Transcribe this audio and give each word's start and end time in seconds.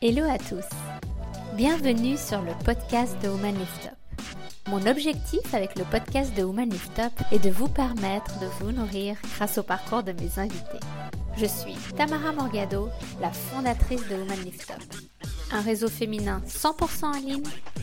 Hello 0.00 0.22
à 0.30 0.38
tous. 0.38 0.64
Bienvenue 1.56 2.16
sur 2.16 2.40
le 2.40 2.52
podcast 2.64 3.20
de 3.20 3.26
Woman 3.26 3.58
Lift 3.58 3.86
Up. 3.86 4.22
Mon 4.68 4.86
objectif 4.86 5.52
avec 5.52 5.76
le 5.76 5.82
podcast 5.82 6.32
de 6.36 6.44
Woman 6.44 6.70
Lift 6.70 7.00
Up 7.00 7.12
est 7.32 7.40
de 7.40 7.50
vous 7.50 7.66
permettre 7.66 8.38
de 8.38 8.46
vous 8.60 8.70
nourrir 8.70 9.16
grâce 9.34 9.58
au 9.58 9.64
parcours 9.64 10.04
de 10.04 10.12
mes 10.12 10.38
invités. 10.38 10.78
Je 11.36 11.46
suis 11.46 11.74
Tamara 11.96 12.30
Morgado, 12.30 12.90
la 13.20 13.32
fondatrice 13.32 14.06
de 14.06 14.14
Woman 14.14 14.38
Lift 14.44 14.70
Up, 14.70 14.84
un 15.50 15.62
réseau 15.62 15.88
féminin 15.88 16.42
100% 16.46 17.04
en 17.04 17.18
ligne 17.18 17.42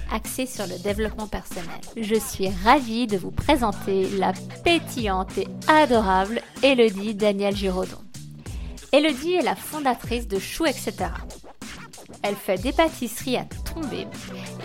axé 0.10 0.46
sur 0.46 0.68
le 0.68 0.82
développement 0.82 1.28
personnel. 1.28 1.82
Je 1.98 2.16
suis 2.16 2.48
ravie 2.64 3.08
de 3.08 3.18
vous 3.18 3.32
présenter 3.32 4.08
la 4.12 4.32
pétillante 4.64 5.38
et 5.38 5.50
adorable 5.68 6.40
Elodie 6.64 7.14
Daniel 7.14 7.54
Giraudon. 7.54 7.98
Elodie 8.94 9.34
est 9.34 9.42
la 9.42 9.58
fondatrice 9.58 10.30
de 10.30 10.40
Chou 10.40 10.66
etc. 10.66 10.94
Elle 12.28 12.36
fait 12.36 12.58
des 12.58 12.74
pâtisseries 12.74 13.38
à 13.38 13.46
tomber 13.72 14.08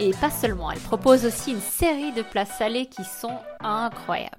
et 0.01 0.13
pas 0.13 0.31
seulement, 0.31 0.71
elle 0.71 0.81
propose 0.81 1.27
aussi 1.27 1.53
une 1.53 1.61
série 1.61 2.11
de 2.13 2.23
plats 2.23 2.47
salés 2.47 2.87
qui 2.87 3.05
sont 3.05 3.37
incroyables. 3.61 4.35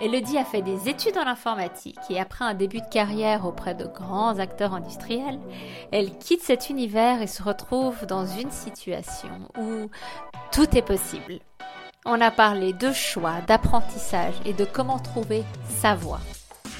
Elodie 0.00 0.36
a 0.36 0.44
fait 0.44 0.62
des 0.62 0.88
études 0.88 1.16
en 1.16 1.28
informatique 1.28 2.00
et 2.10 2.18
après 2.18 2.44
un 2.44 2.54
début 2.54 2.80
de 2.80 2.88
carrière 2.90 3.46
auprès 3.46 3.76
de 3.76 3.84
grands 3.84 4.40
acteurs 4.40 4.74
industriels, 4.74 5.38
elle 5.92 6.18
quitte 6.18 6.42
cet 6.42 6.70
univers 6.70 7.22
et 7.22 7.28
se 7.28 7.40
retrouve 7.40 8.04
dans 8.06 8.26
une 8.26 8.50
situation 8.50 9.30
où 9.56 9.88
tout 10.50 10.76
est 10.76 10.84
possible. 10.84 11.38
On 12.04 12.20
a 12.20 12.32
parlé 12.32 12.72
de 12.72 12.90
choix, 12.90 13.42
d'apprentissage 13.46 14.34
et 14.44 14.54
de 14.54 14.64
comment 14.64 14.98
trouver 14.98 15.44
sa 15.68 15.94
voie. 15.94 16.20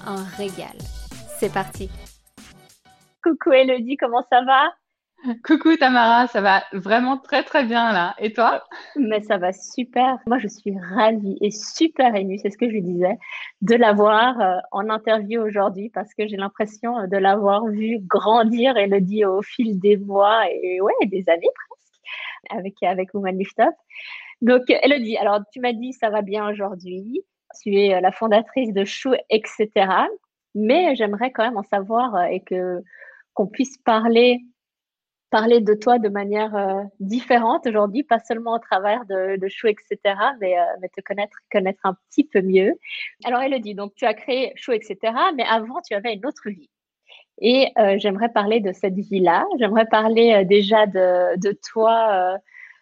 Un 0.04 0.24
régal. 0.36 0.76
C'est 1.38 1.52
parti. 1.52 1.90
Coucou 3.22 3.52
Elodie, 3.52 3.96
comment 3.96 4.26
ça 4.28 4.42
va? 4.42 4.81
Coucou 5.44 5.76
Tamara, 5.76 6.26
ça 6.26 6.40
va 6.40 6.64
vraiment 6.72 7.16
très 7.16 7.44
très 7.44 7.64
bien 7.64 7.92
là. 7.92 8.14
Et 8.18 8.32
toi? 8.32 8.64
Mais 8.96 9.20
ça 9.22 9.38
va 9.38 9.52
super. 9.52 10.18
Moi, 10.26 10.38
je 10.38 10.48
suis 10.48 10.74
ravie 10.78 11.38
et 11.40 11.50
super 11.50 12.14
émue, 12.14 12.38
c'est 12.38 12.50
ce 12.50 12.58
que 12.58 12.68
je 12.68 12.78
disais, 12.78 13.18
de 13.60 13.74
l'avoir 13.76 14.40
euh, 14.40 14.56
en 14.72 14.88
interview 14.90 15.40
aujourd'hui 15.40 15.90
parce 15.90 16.12
que 16.14 16.26
j'ai 16.26 16.36
l'impression 16.36 17.06
de 17.06 17.16
l'avoir 17.16 17.66
vu 17.66 17.98
grandir, 18.00 18.76
Elodie, 18.76 19.24
au 19.24 19.42
fil 19.42 19.78
des 19.78 19.96
mois 19.96 20.50
et 20.50 20.80
ouais, 20.80 21.06
des 21.06 21.28
années 21.28 21.50
presque 21.68 22.00
avec, 22.50 22.82
avec 22.82 23.14
Woman 23.14 23.38
Lift 23.38 23.60
Up. 23.60 23.74
Donc, 24.40 24.62
Elodie, 24.68 25.16
alors 25.18 25.40
tu 25.52 25.60
m'as 25.60 25.72
dit 25.72 25.92
ça 25.92 26.10
va 26.10 26.22
bien 26.22 26.48
aujourd'hui. 26.48 27.22
Tu 27.62 27.76
es 27.76 28.00
la 28.00 28.10
fondatrice 28.10 28.72
de 28.72 28.84
Chou, 28.84 29.14
etc. 29.30 29.68
Mais 30.54 30.96
j'aimerais 30.96 31.30
quand 31.30 31.44
même 31.44 31.56
en 31.56 31.62
savoir 31.62 32.16
euh, 32.16 32.24
et 32.24 32.40
que 32.40 32.82
qu'on 33.34 33.46
puisse 33.46 33.78
parler 33.78 34.40
parler 35.32 35.60
de 35.60 35.72
toi 35.72 35.98
de 35.98 36.10
manière 36.10 36.54
euh, 36.54 36.84
différente 37.00 37.66
aujourd'hui, 37.66 38.02
pas 38.04 38.20
seulement 38.20 38.54
au 38.54 38.58
travers 38.58 39.06
de, 39.06 39.48
Chou, 39.48 39.66
etc., 39.66 39.96
mais, 40.40 40.58
euh, 40.58 40.62
mais, 40.80 40.88
te 40.90 41.00
connaître, 41.00 41.38
connaître 41.50 41.80
un 41.84 41.96
petit 42.10 42.24
peu 42.24 42.42
mieux. 42.42 42.78
Alors, 43.24 43.40
Elodie, 43.40 43.74
donc 43.74 43.94
tu 43.94 44.04
as 44.04 44.12
créé 44.12 44.52
Chou, 44.56 44.72
etc., 44.72 44.98
mais 45.34 45.44
avant, 45.44 45.80
tu 45.80 45.94
avais 45.94 46.12
une 46.14 46.26
autre 46.26 46.50
vie. 46.50 46.68
Et 47.40 47.72
euh, 47.78 47.96
j'aimerais 47.98 48.28
parler 48.28 48.60
de 48.60 48.72
cette 48.72 48.94
vie-là. 48.94 49.46
J'aimerais 49.58 49.86
parler 49.86 50.44
déjà 50.44 50.86
de, 50.86 51.58
toi. 51.72 52.38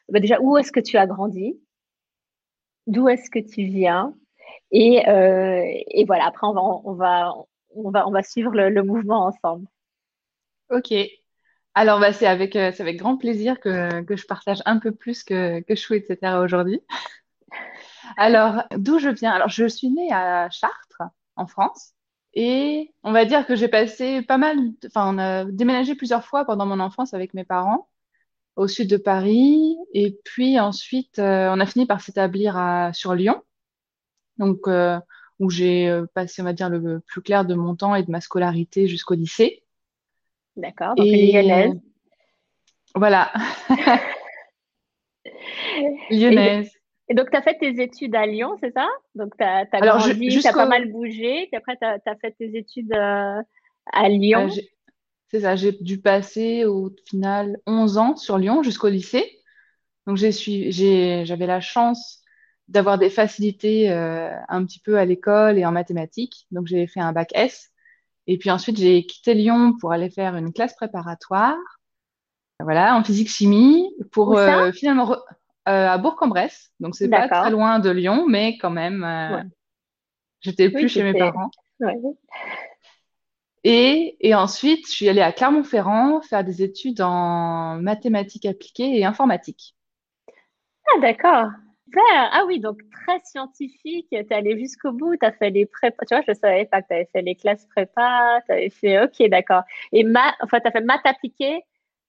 Bah 0.09 0.19
déjà, 0.19 0.41
où 0.41 0.59
est-ce 0.59 0.73
que 0.73 0.81
tu 0.81 0.97
as 0.99 1.07
grandi? 1.07 1.57
D'où 2.89 3.09
est-ce 3.09 3.31
que 3.31 3.39
tu 3.39 3.63
viens? 3.63 4.13
Et, 4.73 5.05
voilà, 6.05 6.27
après, 6.27 6.49
on 6.49 6.53
va, 6.53 6.63
on 6.63 6.95
va, 6.95 7.33
on 7.77 7.91
va, 7.91 8.09
on 8.09 8.11
va 8.11 8.23
suivre 8.25 8.53
le 8.57 8.83
mouvement 8.83 9.25
ensemble. 9.27 9.67
Ok, 10.71 10.93
alors, 11.75 12.01
bah, 12.01 12.13
c'est 12.13 12.27
avec, 12.27 12.57
euh, 12.57 12.73
avec 12.79 12.97
grand 12.99 13.17
plaisir 13.17 13.61
que, 13.61 14.03
que 14.03 14.17
je 14.17 14.27
partage 14.27 14.63
un 14.67 14.79
peu 14.79 14.93
plus 14.93 15.23
que, 15.23 15.61
que 15.61 15.75
Chou, 15.75 15.95
etc. 15.95 16.41
aujourd'hui. 16.43 16.81
Alors, 18.17 18.63
d'où 18.77 18.99
je 18.99 19.09
viens? 19.09 19.33
Alors, 19.33 19.49
je 19.49 19.67
suis 19.67 19.89
née 19.91 20.13
à 20.13 20.49
Chartres, 20.51 21.03
en 21.37 21.47
France. 21.47 21.93
Et 22.35 22.93
on 23.03 23.13
va 23.13 23.25
dire 23.25 23.47
que 23.47 23.57
j'ai 23.57 23.69
passé 23.69 24.23
pas 24.23 24.39
mal, 24.39 24.57
enfin, 24.87 25.15
on 25.15 25.19
a 25.19 25.45
déménagé 25.45 25.95
plusieurs 25.97 26.25
fois 26.25 26.45
pendant 26.45 26.67
mon 26.67 26.79
enfance 26.81 27.13
avec 27.15 27.35
mes 27.35 27.45
parents 27.45 27.89
au 28.57 28.69
sud 28.69 28.91
de 28.91 28.97
Paris. 28.99 29.77
Et 29.95 30.19
puis 30.25 30.61
ensuite, 30.61 31.19
euh, 31.19 31.51
on 31.53 31.61
a 31.61 31.67
fini 31.67 31.87
par 31.87 32.01
s'établir 32.01 32.91
sur 32.95 33.15
Lyon, 33.15 33.43
donc 34.39 34.69
euh, 34.69 34.99
où 35.41 35.51
j'ai 35.51 36.03
passé, 36.15 36.43
on 36.43 36.45
va 36.45 36.53
dire, 36.53 36.71
le 36.71 37.01
plus 37.01 37.23
clair 37.23 37.45
de 37.45 37.55
mon 37.55 37.77
temps 37.77 37.95
et 37.95 38.03
de 38.05 38.11
ma 38.11 38.21
scolarité 38.21 38.87
jusqu'au 38.89 39.15
lycée. 39.15 39.65
D'accord, 40.57 40.95
donc 40.95 41.07
et... 41.07 41.33
lyonnaise. 41.33 41.81
Voilà. 42.95 43.33
lyonnaise. 46.11 46.71
Et, 47.09 47.15
donc, 47.15 47.31
tu 47.31 47.37
as 47.37 47.43
fait 47.43 47.59
tes 47.59 47.83
études 47.83 48.15
à 48.15 48.27
Lyon, 48.27 48.57
c'est 48.61 48.73
ça? 48.73 48.89
Donc, 49.15 49.37
tu 49.37 49.45
as, 49.45 49.65
grandi, 49.65 50.29
tu 50.29 50.47
as 50.47 50.53
pas 50.53 50.67
mal 50.67 50.91
bougé, 50.93 51.49
puis 51.51 51.57
après, 51.57 51.77
tu 51.77 51.85
as, 51.85 52.17
fait 52.17 52.33
tes 52.33 52.57
études 52.57 52.93
euh, 52.93 53.43
à 53.93 54.09
Lyon. 54.09 54.49
c'est 55.29 55.41
ça, 55.41 55.57
j'ai 55.57 55.73
dû 55.73 56.01
passer 56.01 56.65
au 56.65 56.91
final 57.09 57.59
11 57.67 57.99
ans 57.99 58.17
sur 58.17 58.39
Lyon 58.39 58.63
jusqu'au 58.63 58.89
lycée. 58.89 59.41
Donc, 60.07 60.17
j'avais 60.17 61.47
la 61.47 61.61
chance 61.61 62.23
d'avoir 62.69 62.99
des 62.99 63.11
facilités 63.11 63.91
euh, 63.91 64.31
un 64.49 64.65
petit 64.65 64.79
peu 64.79 64.97
à 64.97 65.05
l'école 65.05 65.59
et 65.59 65.67
en 65.67 65.73
mathématiques. 65.73 66.47
Donc, 66.53 66.69
j'ai 66.69 66.87
fait 66.87 67.01
un 67.01 67.13
bac 67.13 67.31
S. 67.35 67.70
Et 68.31 68.39
puis 68.39 68.49
ensuite, 68.53 68.79
j'ai 68.79 69.05
quitté 69.07 69.35
Lyon 69.35 69.75
pour 69.81 69.91
aller 69.91 70.09
faire 70.09 70.37
une 70.37 70.53
classe 70.53 70.77
préparatoire, 70.77 71.57
voilà, 72.61 72.95
en 72.95 73.03
physique-chimie, 73.03 73.93
pour 74.13 74.39
euh, 74.39 74.71
finalement 74.71 75.11
euh, 75.69 75.89
à 75.89 75.99
Bourg-en-Bresse. 75.99 76.71
Donc, 76.79 76.95
c'est 76.95 77.09
pas 77.09 77.27
très 77.27 77.51
loin 77.51 77.81
de 77.81 77.91
Lyon, 77.91 78.27
mais 78.29 78.57
quand 78.57 78.71
même, 78.71 79.03
euh, 79.03 79.43
j'étais 80.43 80.71
plus 80.71 80.89
chez 80.89 81.03
mes 81.03 81.13
parents. 81.13 81.51
Et, 83.65 84.17
et, 84.21 84.33
ensuite, 84.37 84.87
je 84.87 84.93
suis 84.93 85.09
allée 85.09 85.23
à 85.23 85.33
Clermont-Ferrand 85.33 86.21
faire 86.21 86.45
des 86.45 86.63
études 86.63 87.01
en 87.01 87.81
mathématiques 87.81 88.47
appliquées 88.47 88.97
et 88.97 89.05
informatique. 89.05 89.75
Ah, 90.87 91.01
d'accord. 91.01 91.49
Ah 92.33 92.45
oui, 92.47 92.61
donc 92.61 92.79
très 92.91 93.19
scientifique. 93.25 94.07
Tu 94.11 94.17
es 94.17 94.33
allé 94.33 94.59
jusqu'au 94.59 94.93
bout. 94.93 95.17
Tu 95.17 95.27
as 95.27 95.33
fait 95.33 95.51
les 95.51 95.67
prépas. 95.67 96.05
Tu 96.07 96.15
vois, 96.15 96.23
je 96.27 96.31
ne 96.33 96.37
savais 96.37 96.67
pas 96.67 96.83
que 96.83 96.89
tu 96.89 96.95
avais 96.95 97.09
fait 97.13 97.23
les 97.23 97.35
classes 97.35 97.67
prépa. 97.67 98.41
Tu 98.47 98.53
avais 98.53 98.71
fait. 98.71 99.03
Ok, 99.03 99.29
d'accord. 99.29 99.63
Et 99.93 100.05
maths, 100.05 100.35
enfin, 100.43 100.61
tu 100.61 100.69
as 100.69 100.71
fait 100.73 100.83
maths 100.83 101.05
appliquées 101.05 101.63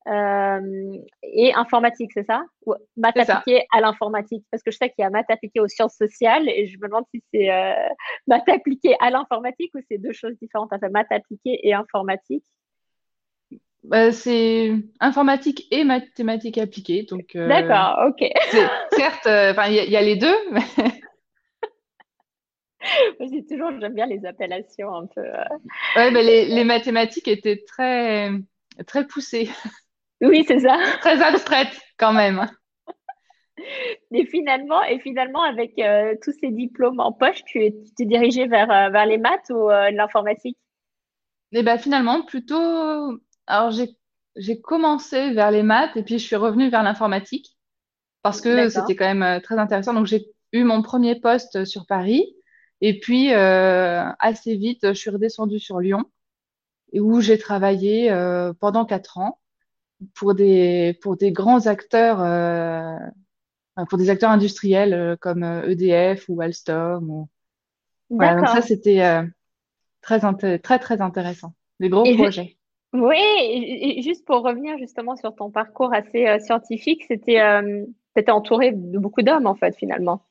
euh, 0.07 0.97
et 1.23 1.53
informatique, 1.53 2.11
c'est 2.13 2.25
ça? 2.25 2.43
Ou 2.65 2.73
maths 2.97 3.17
appliquées 3.17 3.65
à 3.71 3.81
l'informatique? 3.81 4.45
Parce 4.51 4.63
que 4.63 4.71
je 4.71 4.77
sais 4.77 4.89
qu'il 4.89 5.03
y 5.03 5.05
a 5.05 5.09
maths 5.09 5.29
appliquées 5.29 5.59
aux 5.59 5.67
sciences 5.67 5.95
sociales 5.95 6.49
et 6.49 6.67
je 6.67 6.77
me 6.79 6.87
demande 6.87 7.05
si 7.13 7.23
c'est 7.33 7.51
euh, 7.51 7.73
maths 8.27 8.49
appliquées 8.49 8.95
à 8.99 9.11
l'informatique 9.11 9.71
ou 9.75 9.79
c'est 9.89 9.99
deux 9.99 10.13
choses 10.13 10.35
différentes. 10.41 10.69
Tu 10.69 10.75
as 10.75 10.79
fait 10.79 10.89
maths 10.89 11.11
appliquées 11.11 11.59
et 11.67 11.73
informatique 11.73 12.43
bah, 13.83 14.11
c'est 14.11 14.73
informatique 14.99 15.67
et 15.71 15.83
mathématiques 15.83 16.59
appliquées. 16.59 17.03
Donc, 17.03 17.35
euh, 17.35 17.47
D'accord, 17.47 18.09
ok. 18.09 18.29
certes, 18.91 19.25
euh, 19.25 19.51
enfin, 19.51 19.67
il 19.67 19.89
y, 19.89 19.97
a 19.97 20.01
les 20.01 20.17
deux, 20.17 20.35
mais. 20.51 20.61
Moi, 23.19 23.29
toujours, 23.47 23.71
j'aime 23.79 23.93
bien 23.93 24.07
les 24.07 24.25
appellations 24.25 24.91
un 24.93 25.05
peu. 25.07 25.21
Euh. 25.21 25.43
Ouais, 25.95 26.11
mais 26.11 26.23
les, 26.23 26.45
les, 26.45 26.63
mathématiques 26.63 27.27
étaient 27.27 27.63
très, 27.67 28.29
très 28.87 29.07
poussées. 29.07 29.49
Oui, 30.23 30.45
c'est 30.47 30.59
ça. 30.59 30.77
très 31.01 31.19
abstraites, 31.19 31.81
quand 31.97 32.13
même. 32.13 32.45
Et 34.11 34.27
finalement, 34.27 34.83
et 34.83 34.99
finalement 34.99 35.41
avec 35.41 35.81
tous 36.21 36.31
ces 36.39 36.51
diplômes 36.51 36.99
en 36.99 37.11
poche, 37.11 37.43
tu 37.43 37.71
t'es 37.97 38.05
dirigé 38.05 38.45
vers, 38.45 38.67
vers 38.67 39.07
les 39.07 39.17
maths 39.17 39.49
ou 39.49 39.69
l'informatique? 39.69 40.59
Et 41.53 41.59
eh 41.59 41.63
ben, 41.63 41.79
finalement, 41.79 42.21
plutôt 42.21 43.19
alors, 43.47 43.71
j'ai 44.35 44.61
commencé 44.61 45.33
vers 45.33 45.51
les 45.51 45.63
maths 45.63 45.95
et 45.95 46.03
puis 46.03 46.19
je 46.19 46.25
suis 46.25 46.35
revenue 46.35 46.69
vers 46.69 46.83
l'informatique 46.83 47.57
parce 48.21 48.41
que 48.41 48.69
c'était 48.69 48.95
quand 48.95 49.05
même 49.05 49.23
euh, 49.23 49.39
très 49.39 49.57
intéressant. 49.57 49.93
Donc, 49.93 50.05
j'ai 50.05 50.27
eu 50.51 50.63
mon 50.63 50.81
premier 50.81 51.19
poste 51.19 51.65
sur 51.65 51.85
Paris 51.85 52.25
et 52.81 52.99
puis 52.99 53.33
euh, 53.33 54.05
assez 54.19 54.55
vite, 54.55 54.87
je 54.87 54.93
suis 54.93 55.09
redescendue 55.09 55.59
sur 55.59 55.79
Lyon 55.79 56.03
où 56.93 57.21
j'ai 57.21 57.37
travaillé 57.37 58.11
euh, 58.11 58.53
pendant 58.53 58.85
quatre 58.85 59.17
ans 59.17 59.39
pour 60.15 60.33
des, 60.33 60.97
pour 61.01 61.15
des 61.15 61.31
grands 61.31 61.67
acteurs, 61.67 62.17
pour 63.87 63.97
des 63.97 64.09
acteurs 64.09 64.31
industriels 64.31 65.15
comme 65.21 65.43
EDF 65.43 66.27
e 66.27 66.31
ou 66.31 66.41
Alstom. 66.41 67.09
Ou... 67.09 67.29
Voilà, 68.09 68.35
donc 68.35 68.49
ça, 68.49 68.61
c'était 68.61 69.23
très, 70.01 70.19
très, 70.59 70.79
très 70.79 71.01
intéressant. 71.01 71.53
Des 71.79 71.89
gros 71.89 72.03
projets. 72.15 72.57
Oui, 72.93 73.17
et, 73.17 74.01
juste 74.01 74.25
pour 74.25 74.43
revenir 74.43 74.77
justement 74.77 75.15
sur 75.15 75.33
ton 75.35 75.49
parcours 75.49 75.93
assez 75.93 76.27
euh, 76.27 76.39
scientifique, 76.39 77.05
c'était 77.07 77.39
euh, 77.39 77.85
entouré 78.27 78.71
de 78.71 78.99
beaucoup 78.99 79.21
d'hommes 79.21 79.47
en 79.47 79.55
fait 79.55 79.75
finalement. 79.75 80.25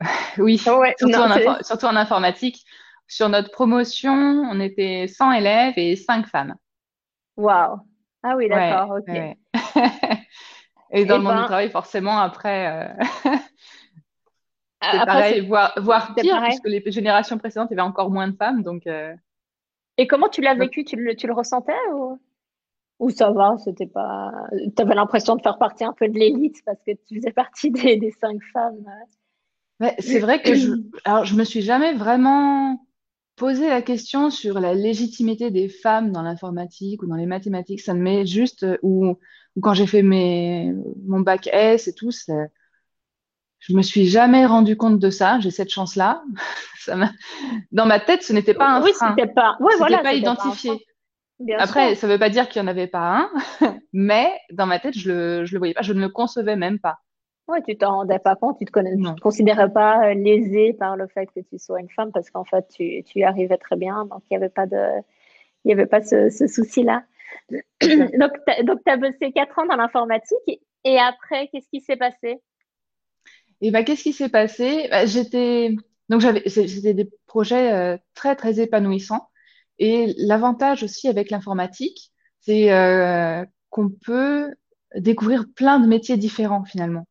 Oui, 0.38 0.58
surtout, 0.58 0.82
en 1.14 1.62
surtout, 1.62 1.86
en 1.86 1.96
informatique. 1.96 2.64
Sur 3.06 3.28
notre 3.28 3.50
promotion, 3.50 4.12
on 4.12 4.58
était 4.58 5.06
100 5.06 5.32
élèves 5.32 5.74
et 5.76 5.94
5 5.94 6.26
femmes. 6.26 6.56
Waouh. 7.36 7.78
Ah 8.22 8.34
oui, 8.36 8.48
d'accord, 8.48 8.98
ok. 8.98 9.36
Et 10.90 11.04
dans 11.04 11.18
le 11.18 11.24
monde 11.24 11.34
du 11.34 11.40
ben 11.40 11.46
travail, 11.46 11.70
forcément, 11.70 12.18
après, 12.18 12.68
euh, 12.68 13.04
c'est 14.82 15.04
pareil, 15.04 15.40
voire, 15.46 16.14
pire, 16.16 16.40
puisque 16.44 16.68
les 16.68 16.82
générations 16.90 17.36
précédentes, 17.36 17.68
il 17.70 17.76
y 17.76 17.80
avait 17.80 17.88
encore 17.88 18.10
moins 18.10 18.28
de 18.28 18.36
femmes. 18.36 18.62
Donc, 18.62 18.86
euh, 18.86 19.12
Et 19.98 20.06
comment 20.06 20.28
tu 20.28 20.40
l'as 20.40 20.54
vécu? 20.54 20.84
Tu 20.84 20.96
le, 20.96 21.14
tu 21.14 21.26
le, 21.26 21.32
ressentais 21.32 21.72
ou... 21.94 22.18
ou 22.98 23.10
ça 23.10 23.30
va 23.32 23.56
C'était 23.58 23.86
pas. 23.86 24.32
Tu 24.76 24.82
avais 24.82 24.94
l'impression 24.94 25.36
de 25.36 25.42
faire 25.42 25.58
partie 25.58 25.84
un 25.84 25.92
peu 25.92 26.08
de 26.08 26.18
l'élite 26.18 26.62
parce 26.64 26.82
que 26.84 26.92
tu 27.06 27.16
faisais 27.16 27.32
partie 27.32 27.70
des, 27.70 27.96
des 27.96 28.10
cinq 28.10 28.40
femmes. 28.52 28.84
c'est 29.98 30.20
vrai 30.20 30.42
que 30.42 30.54
je, 30.54 30.72
alors, 31.04 31.24
je 31.24 31.34
me 31.34 31.44
suis 31.44 31.62
jamais 31.62 31.94
vraiment 31.94 32.84
posé 33.36 33.68
la 33.68 33.82
question 33.82 34.30
sur 34.30 34.60
la 34.60 34.74
légitimité 34.74 35.50
des 35.50 35.68
femmes 35.68 36.12
dans 36.12 36.22
l'informatique 36.22 37.02
ou 37.02 37.06
dans 37.06 37.16
les 37.16 37.26
mathématiques. 37.26 37.80
Ça 37.80 37.94
me 37.94 38.00
met 38.00 38.26
juste, 38.26 38.66
ou, 38.82 39.16
ou 39.56 39.60
quand 39.60 39.74
j'ai 39.74 39.86
fait 39.86 40.02
mes, 40.02 40.72
mon 41.04 41.20
bac 41.20 41.48
S 41.52 41.88
et 41.88 41.94
tout, 41.94 42.12
je 43.68 43.74
me 43.74 43.82
suis 43.82 44.06
jamais 44.06 44.44
rendu 44.46 44.76
compte 44.76 44.98
de 44.98 45.10
ça. 45.10 45.38
J'ai 45.40 45.50
cette 45.50 45.70
chance-là. 45.70 46.22
Dans 47.72 47.86
ma 47.86 48.00
tête, 48.00 48.22
ce 48.22 48.32
n'était 48.32 48.54
pas 48.54 48.68
un 48.68 48.82
oui, 48.82 48.92
frein. 48.92 49.14
C'était 49.16 49.32
pas, 49.32 49.56
ouais, 49.60 49.74
voilà, 49.78 49.98
pas 49.98 50.14
identifié. 50.14 50.86
Après, 51.58 51.94
ça 51.94 52.06
veut 52.06 52.18
pas 52.18 52.28
dire 52.28 52.48
qu'il 52.48 52.62
n'y 52.62 52.68
en 52.68 52.70
avait 52.70 52.86
pas 52.86 53.18
un, 53.18 53.30
mais 53.92 54.30
dans 54.52 54.66
ma 54.66 54.78
tête, 54.78 54.96
je 54.96 55.10
le, 55.10 55.44
je 55.44 55.52
le 55.54 55.58
voyais 55.58 55.74
pas, 55.74 55.82
je 55.82 55.92
ne 55.92 56.00
le 56.00 56.08
concevais 56.08 56.56
même 56.56 56.78
pas. 56.78 56.98
Ouais, 57.48 57.60
tu 57.62 57.76
t'en 57.76 57.96
rendais 57.96 58.20
pas 58.20 58.36
compte, 58.36 58.58
tu 58.58 58.64
te 58.64 58.70
connais, 58.70 58.94
te 58.96 59.20
considérais 59.20 59.70
pas 59.70 60.10
euh, 60.10 60.14
lésé 60.14 60.72
par 60.74 60.96
le 60.96 61.06
fait 61.08 61.26
que 61.26 61.40
tu 61.40 61.58
sois 61.58 61.80
une 61.80 61.90
femme 61.90 62.10
parce 62.12 62.30
qu'en 62.30 62.44
fait, 62.44 62.66
tu, 62.68 63.02
tu 63.04 63.22
arrivais 63.24 63.58
très 63.58 63.76
bien, 63.76 64.06
donc 64.06 64.22
il 64.30 64.34
n'y 64.34 64.36
avait 64.36 64.48
pas 64.48 64.66
de, 64.66 64.78
il 65.64 65.70
y 65.70 65.72
avait 65.72 65.86
pas 65.86 66.02
ce, 66.02 66.30
ce 66.30 66.46
souci-là. 66.46 67.02
donc, 67.50 68.32
tu 68.46 68.90
as 68.90 68.96
bossé 68.96 69.32
quatre 69.32 69.58
ans 69.58 69.66
dans 69.66 69.76
l'informatique 69.76 70.60
et 70.84 70.98
après, 70.98 71.48
qu'est-ce 71.48 71.68
qui 71.68 71.80
s'est 71.80 71.96
passé? 71.96 72.40
Et 73.64 73.70
bah, 73.70 73.82
qu'est-ce 73.82 74.02
qui 74.02 74.12
s'est 74.12 74.28
passé? 74.28 74.88
Bah, 74.90 75.06
J'étais 75.06 75.74
donc 76.10 76.20
j'avais 76.20 76.46
c'était 76.50 76.92
des 76.92 77.10
projets 77.26 77.72
euh, 77.72 77.96
très 78.14 78.36
très 78.36 78.60
épanouissants 78.60 79.26
et 79.78 80.12
l'avantage 80.18 80.82
aussi 80.82 81.08
avec 81.08 81.30
l'informatique, 81.30 82.12
c'est 82.40 82.70
euh, 82.72 83.42
qu'on 83.70 83.88
peut 83.88 84.54
découvrir 84.96 85.46
plein 85.56 85.80
de 85.80 85.86
métiers 85.86 86.18
différents 86.18 86.64
finalement. 86.66 87.08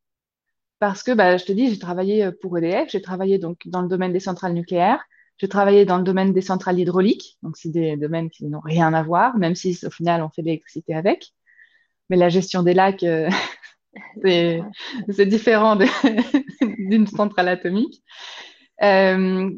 Parce 0.79 1.01
que 1.01 1.11
bah, 1.11 1.37
je 1.37 1.45
te 1.45 1.51
dis, 1.53 1.71
j'ai 1.71 1.79
travaillé 1.79 2.25
euh, 2.25 2.31
pour 2.39 2.55
EDF, 2.55 2.91
j'ai 2.91 3.01
travaillé 3.01 3.39
donc 3.39 3.61
dans 3.65 3.81
le 3.81 3.87
domaine 3.87 4.13
des 4.13 4.19
centrales 4.19 4.53
nucléaires, 4.53 5.03
j'ai 5.39 5.47
travaillé 5.49 5.85
dans 5.85 5.97
le 5.97 6.03
domaine 6.03 6.33
des 6.33 6.41
centrales 6.41 6.79
hydrauliques, 6.79 7.39
donc 7.41 7.57
c'est 7.57 7.71
des 7.71 7.97
domaines 7.97 8.29
qui 8.29 8.45
n'ont 8.45 8.59
rien 8.59 8.93
à 8.93 9.01
voir, 9.01 9.37
même 9.39 9.55
si 9.55 9.79
au 9.85 9.89
final 9.89 10.21
on 10.21 10.29
fait 10.29 10.43
de 10.43 10.47
l'électricité 10.47 10.93
avec. 10.93 11.33
Mais 12.09 12.17
la 12.17 12.29
gestion 12.29 12.63
des 12.63 12.75
lacs, 12.75 13.03
euh, 13.03 13.27
c'est 14.23 15.25
différent 15.25 15.75
d'une 16.61 17.07
centrale 17.07 17.47
atomique. 17.47 18.03
Euh, 18.81 19.49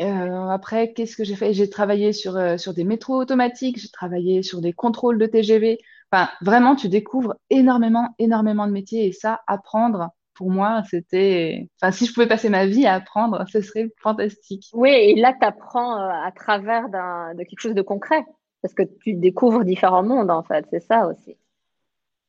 euh, 0.00 0.48
après, 0.48 0.92
qu'est-ce 0.92 1.16
que 1.16 1.24
j'ai 1.24 1.36
fait? 1.36 1.52
J'ai 1.52 1.68
travaillé 1.68 2.12
sur, 2.12 2.36
euh, 2.36 2.56
sur 2.56 2.74
des 2.74 2.84
métros 2.84 3.16
automatiques, 3.16 3.78
j'ai 3.78 3.90
travaillé 3.90 4.42
sur 4.42 4.60
des 4.60 4.72
contrôles 4.72 5.18
de 5.18 5.26
TGV. 5.26 5.78
Enfin, 6.10 6.30
vraiment, 6.40 6.76
tu 6.76 6.88
découvres 6.88 7.34
énormément, 7.50 8.08
énormément 8.18 8.66
de 8.66 8.72
métiers 8.72 9.06
et 9.06 9.12
ça, 9.12 9.40
apprendre, 9.46 10.10
pour 10.34 10.50
moi, 10.50 10.82
c'était. 10.90 11.68
Enfin, 11.80 11.92
si 11.92 12.06
je 12.06 12.12
pouvais 12.12 12.26
passer 12.26 12.48
ma 12.48 12.66
vie 12.66 12.86
à 12.86 12.94
apprendre, 12.94 13.44
ce 13.48 13.60
serait 13.60 13.90
fantastique. 13.98 14.68
Oui, 14.72 14.90
et 14.90 15.14
là, 15.14 15.34
tu 15.38 15.46
apprends 15.46 15.94
à 15.96 16.30
travers 16.34 16.88
de 16.88 17.44
quelque 17.44 17.60
chose 17.60 17.74
de 17.74 17.82
concret, 17.82 18.24
parce 18.62 18.74
que 18.74 18.82
tu 19.02 19.14
découvres 19.14 19.64
différents 19.64 20.02
mondes, 20.02 20.30
en 20.30 20.42
fait, 20.42 20.66
c'est 20.70 20.80
ça 20.80 21.06
aussi. 21.06 21.36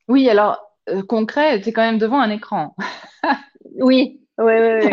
Oui, 0.10 0.30
alors, 0.30 0.73
concret, 1.08 1.62
tu 1.62 1.70
es 1.70 1.74
quand 1.74 1.82
même 1.82 1.98
devant 1.98 2.20
un 2.20 2.30
écran. 2.30 2.76
oui, 3.76 4.22
oui, 4.38 4.54
oui. 4.54 4.90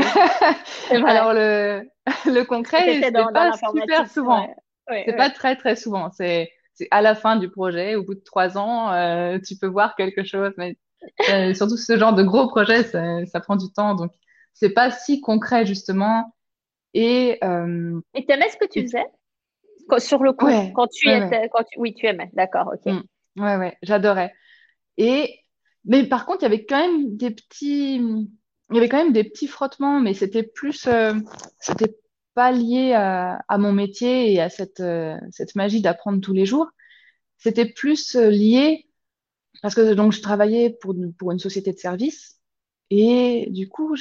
oui. 0.90 0.96
alors, 1.06 1.32
le, 1.32 1.82
le 2.26 2.42
concret, 2.44 3.00
c'est 3.02 3.12
pas 3.12 3.52
super 3.52 4.08
souvent. 4.08 4.54
c'est 4.88 5.16
pas 5.16 5.30
très, 5.30 5.56
très 5.56 5.76
souvent. 5.76 6.10
C'est 6.10 6.50
à 6.90 7.02
la 7.02 7.14
fin 7.14 7.36
du 7.36 7.50
projet, 7.50 7.94
au 7.94 8.04
bout 8.04 8.14
de 8.14 8.22
trois 8.24 8.56
ans, 8.56 8.92
euh, 8.92 9.38
tu 9.38 9.56
peux 9.56 9.66
voir 9.66 9.96
quelque 9.96 10.24
chose, 10.24 10.52
mais 10.56 10.76
euh, 11.30 11.52
surtout 11.54 11.76
ce 11.76 11.98
genre 11.98 12.14
de 12.14 12.22
gros 12.22 12.48
projet, 12.48 12.84
ça, 12.84 13.26
ça 13.26 13.40
prend 13.40 13.56
du 13.56 13.70
temps, 13.72 13.94
donc 13.94 14.12
c'est 14.54 14.70
pas 14.70 14.90
si 14.90 15.20
concret 15.20 15.66
justement. 15.66 16.34
Et 16.94 17.38
euh, 17.44 18.00
et 18.14 18.24
t'aimais 18.24 18.48
ce 18.48 18.56
que 18.56 18.66
tu 18.66 18.82
faisais? 18.82 19.04
Sur 19.98 20.22
le 20.22 20.32
coup 20.32 20.46
quand 20.74 20.86
tu 20.86 21.10
étais, 21.10 21.48
quand 21.52 21.64
tu... 21.64 21.78
oui, 21.78 21.94
tu 21.94 22.06
aimais, 22.06 22.30
d'accord, 22.32 22.72
ok. 22.72 22.92
Mm. 22.92 23.42
Ouais, 23.42 23.56
ouais, 23.56 23.76
j'adorais. 23.82 24.32
Et 24.96 25.40
mais 25.84 26.06
par 26.06 26.26
contre, 26.26 26.40
il 26.42 26.44
y 26.44 26.46
avait 26.46 26.64
quand 26.66 26.78
même 26.78 27.16
des 27.16 27.30
petits, 27.30 27.96
il 27.96 28.76
y 28.76 28.78
avait 28.78 28.88
quand 28.88 29.02
même 29.02 29.12
des 29.12 29.24
petits 29.24 29.48
frottements, 29.48 30.00
mais 30.00 30.14
c'était 30.14 30.42
plus, 30.42 30.86
euh, 30.86 31.14
c'était 31.58 31.96
pas 32.34 32.52
lié 32.52 32.92
à, 32.94 33.58
mon 33.58 33.72
métier 33.72 34.32
et 34.32 34.40
à 34.40 34.48
cette 34.50 34.80
euh, 34.80 35.16
cette 35.32 35.54
magie 35.56 35.82
d'apprendre 35.82 36.20
tous 36.20 36.32
les 36.32 36.46
jours. 36.46 36.68
C'était 37.38 37.66
plus 37.66 38.16
euh, 38.16 38.30
lié 38.30 38.88
parce 39.62 39.74
que 39.74 39.94
donc 39.94 40.12
je 40.12 40.22
travaillais 40.22 40.70
pour, 40.70 40.94
pour 41.18 41.32
une 41.32 41.38
société 41.38 41.72
de 41.72 41.78
service 41.78 42.40
et 42.90 43.48
du 43.50 43.68
coup, 43.68 43.96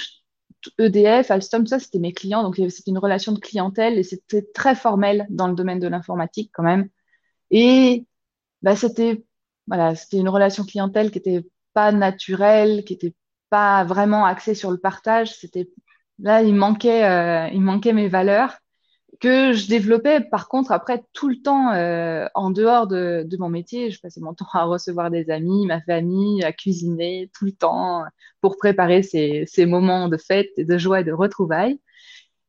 EDF, 0.79 1.31
Alstom, 1.31 1.67
ça 1.67 1.79
c'était 1.79 1.99
mes 1.99 2.13
clients, 2.13 2.43
donc 2.43 2.55
c'était 2.55 2.91
une 2.91 2.97
relation 2.97 3.31
de 3.31 3.39
clientèle 3.39 3.97
et 3.97 4.03
c'était 4.03 4.43
très 4.53 4.75
formel 4.75 5.27
dans 5.29 5.47
le 5.47 5.55
domaine 5.55 5.79
de 5.79 5.87
l'informatique 5.87 6.51
quand 6.53 6.63
même. 6.63 6.89
Et 7.51 8.05
bah, 8.61 8.75
c'était 8.75 9.23
voilà, 9.67 9.95
c'était 9.95 10.17
une 10.17 10.29
relation 10.29 10.65
clientèle 10.65 11.11
qui 11.11 11.19
était 11.19 11.45
pas 11.73 11.91
naturelle, 11.91 12.83
qui 12.85 12.93
était 12.93 13.13
pas 13.49 13.83
vraiment 13.83 14.25
axée 14.25 14.55
sur 14.55 14.71
le 14.71 14.77
partage. 14.77 15.35
C'était 15.35 15.69
là, 16.19 16.41
il 16.41 16.55
manquait, 16.55 17.05
euh, 17.05 17.47
il 17.53 17.61
manquait 17.61 17.93
mes 17.93 18.07
valeurs 18.07 18.57
que 19.19 19.51
je 19.51 19.67
développais 19.67 20.21
par 20.21 20.47
contre 20.47 20.71
après 20.71 21.03
tout 21.11 21.27
le 21.27 21.41
temps 21.41 21.73
euh, 21.73 22.25
en 22.35 22.51
dehors 22.51 22.87
de, 22.87 23.25
de, 23.27 23.37
mon 23.37 23.49
métier. 23.49 23.91
Je 23.91 23.99
passais 23.99 24.21
mon 24.21 24.33
temps 24.35 24.47
à 24.53 24.63
recevoir 24.63 25.11
des 25.11 25.29
amis, 25.29 25.65
ma 25.65 25.81
famille, 25.81 26.43
à 26.43 26.53
cuisiner 26.53 27.29
tout 27.33 27.45
le 27.45 27.51
temps 27.51 28.03
pour 28.41 28.57
préparer 28.57 29.03
ces, 29.03 29.45
ces 29.47 29.65
moments 29.65 30.07
de 30.07 30.17
fête 30.17 30.49
et 30.57 30.65
de 30.65 30.77
joie 30.77 31.01
et 31.01 31.03
de 31.03 31.11
retrouvailles. 31.11 31.79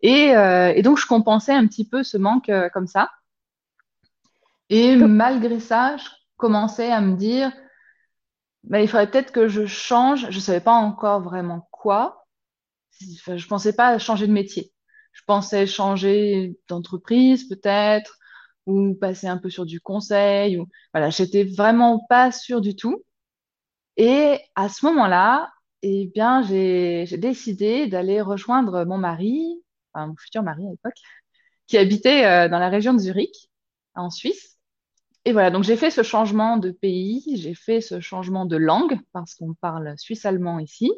Et, 0.02 0.36
euh, 0.36 0.72
et 0.74 0.82
donc 0.82 0.98
je 0.98 1.06
compensais 1.06 1.52
un 1.52 1.66
petit 1.66 1.86
peu 1.86 2.02
ce 2.02 2.16
manque 2.16 2.50
comme 2.72 2.86
ça. 2.86 3.10
Et 4.70 4.94
malgré 4.94 5.58
ça, 5.58 5.96
je 5.96 6.04
commençais 6.36 6.92
à 6.92 7.00
me 7.00 7.16
dire, 7.16 7.52
bah, 8.64 8.80
il 8.80 8.88
faudrait 8.88 9.10
peut-être 9.10 9.32
que 9.32 9.48
je 9.48 9.66
change. 9.66 10.30
Je 10.30 10.40
savais 10.40 10.60
pas 10.60 10.72
encore 10.72 11.22
vraiment 11.22 11.68
quoi. 11.72 12.26
Je 13.00 13.46
pensais 13.46 13.74
pas 13.74 13.98
changer 13.98 14.26
de 14.26 14.32
métier 14.32 14.72
je 15.12 15.22
pensais 15.26 15.66
changer 15.66 16.56
d'entreprise 16.68 17.48
peut-être 17.48 18.16
ou 18.66 18.94
passer 18.94 19.26
un 19.26 19.38
peu 19.38 19.50
sur 19.50 19.66
du 19.66 19.80
conseil 19.80 20.58
ou 20.58 20.66
voilà, 20.94 21.10
j'étais 21.10 21.44
vraiment 21.44 22.04
pas 22.08 22.32
sûre 22.32 22.60
du 22.60 22.76
tout. 22.76 23.04
Et 23.96 24.38
à 24.56 24.68
ce 24.68 24.86
moment-là, 24.86 25.50
eh 25.82 26.08
bien, 26.14 26.42
j'ai 26.42 27.06
décidé 27.18 27.86
d'aller 27.88 28.20
rejoindre 28.20 28.84
mon 28.84 28.98
mari, 28.98 29.62
enfin, 29.92 30.08
mon 30.08 30.16
futur 30.16 30.42
mari 30.42 30.66
à 30.66 30.70
l'époque, 30.70 30.94
qui 31.68 31.78
habitait 31.78 32.26
euh, 32.26 32.48
dans 32.50 32.60
la 32.60 32.70
région 32.70 32.94
de 32.94 32.98
Zurich, 33.00 33.50
en 33.94 34.10
Suisse. 34.10 34.58
Et 35.24 35.32
voilà, 35.32 35.50
donc 35.50 35.64
j'ai 35.64 35.76
fait 35.76 35.90
ce 35.90 36.02
changement 36.02 36.56
de 36.56 36.70
pays, 36.70 37.22
j'ai 37.36 37.54
fait 37.54 37.80
ce 37.80 38.00
changement 38.00 38.46
de 38.46 38.56
langue, 38.56 38.98
parce 39.12 39.34
qu'on 39.34 39.54
parle 39.54 39.94
suisse-allemand 39.98 40.58
ici. 40.58 40.90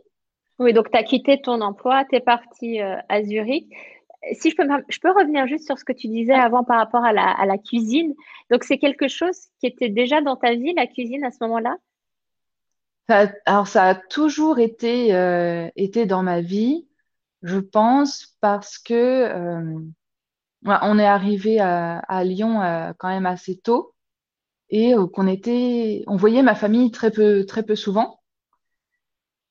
Oui, 0.59 0.73
donc 0.73 0.91
tu 0.91 0.97
as 0.97 1.03
quitté 1.03 1.41
ton 1.41 1.61
emploi, 1.61 2.05
tu 2.05 2.17
es 2.17 2.21
parti 2.21 2.81
euh, 2.81 2.97
à 3.09 3.23
Zurich 3.23 3.67
si 4.33 4.51
je 4.51 4.57
peux, 4.57 4.67
je 4.89 4.99
peux 5.01 5.11
revenir 5.11 5.47
juste 5.47 5.67
sur 5.67 5.79
ce 5.79 5.85
que 5.85 5.93
tu 5.93 6.09
disais 6.09 6.35
avant 6.35 6.65
par 6.65 6.79
rapport 6.79 7.05
à 7.05 7.13
la, 7.13 7.29
à 7.29 7.47
la 7.47 7.59
cuisine. 7.59 8.15
Donc, 8.51 8.65
c'est 8.65 8.79
quelque 8.79 9.09
chose 9.09 9.37
qui 9.61 9.67
était 9.67 9.89
déjà 9.89 10.21
dans 10.21 10.37
ta 10.37 10.55
vie, 10.55 10.73
la 10.75 10.87
cuisine, 10.87 11.25
à 11.25 11.31
ce 11.31 11.39
moment-là? 11.43 11.77
Alors, 13.09 13.67
ça 13.67 13.85
a 13.85 13.95
toujours 13.95 14.59
été, 14.59 15.15
euh, 15.15 15.69
été 15.77 16.07
dans 16.07 16.23
ma 16.23 16.41
vie, 16.41 16.87
je 17.43 17.59
pense, 17.59 18.37
parce 18.41 18.79
que 18.79 18.95
euh, 18.95 19.81
on 20.65 20.99
est 20.99 21.07
arrivé 21.07 21.59
à, 21.59 21.99
à 21.99 22.25
Lyon 22.25 22.61
quand 22.99 23.09
même 23.09 23.27
assez 23.27 23.59
tôt 23.59 23.93
et 24.73 24.95
qu'on 25.13 25.29
était, 25.29 26.03
on 26.09 26.17
voyait 26.17 26.43
ma 26.43 26.57
famille 26.57 26.91
très 26.91 27.13
peu, 27.13 27.47
très 27.47 27.63
peu 27.63 27.77
souvent. 27.77 28.21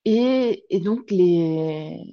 Et, 0.04 0.66
et 0.70 0.80
donc, 0.80 1.12
les, 1.12 2.12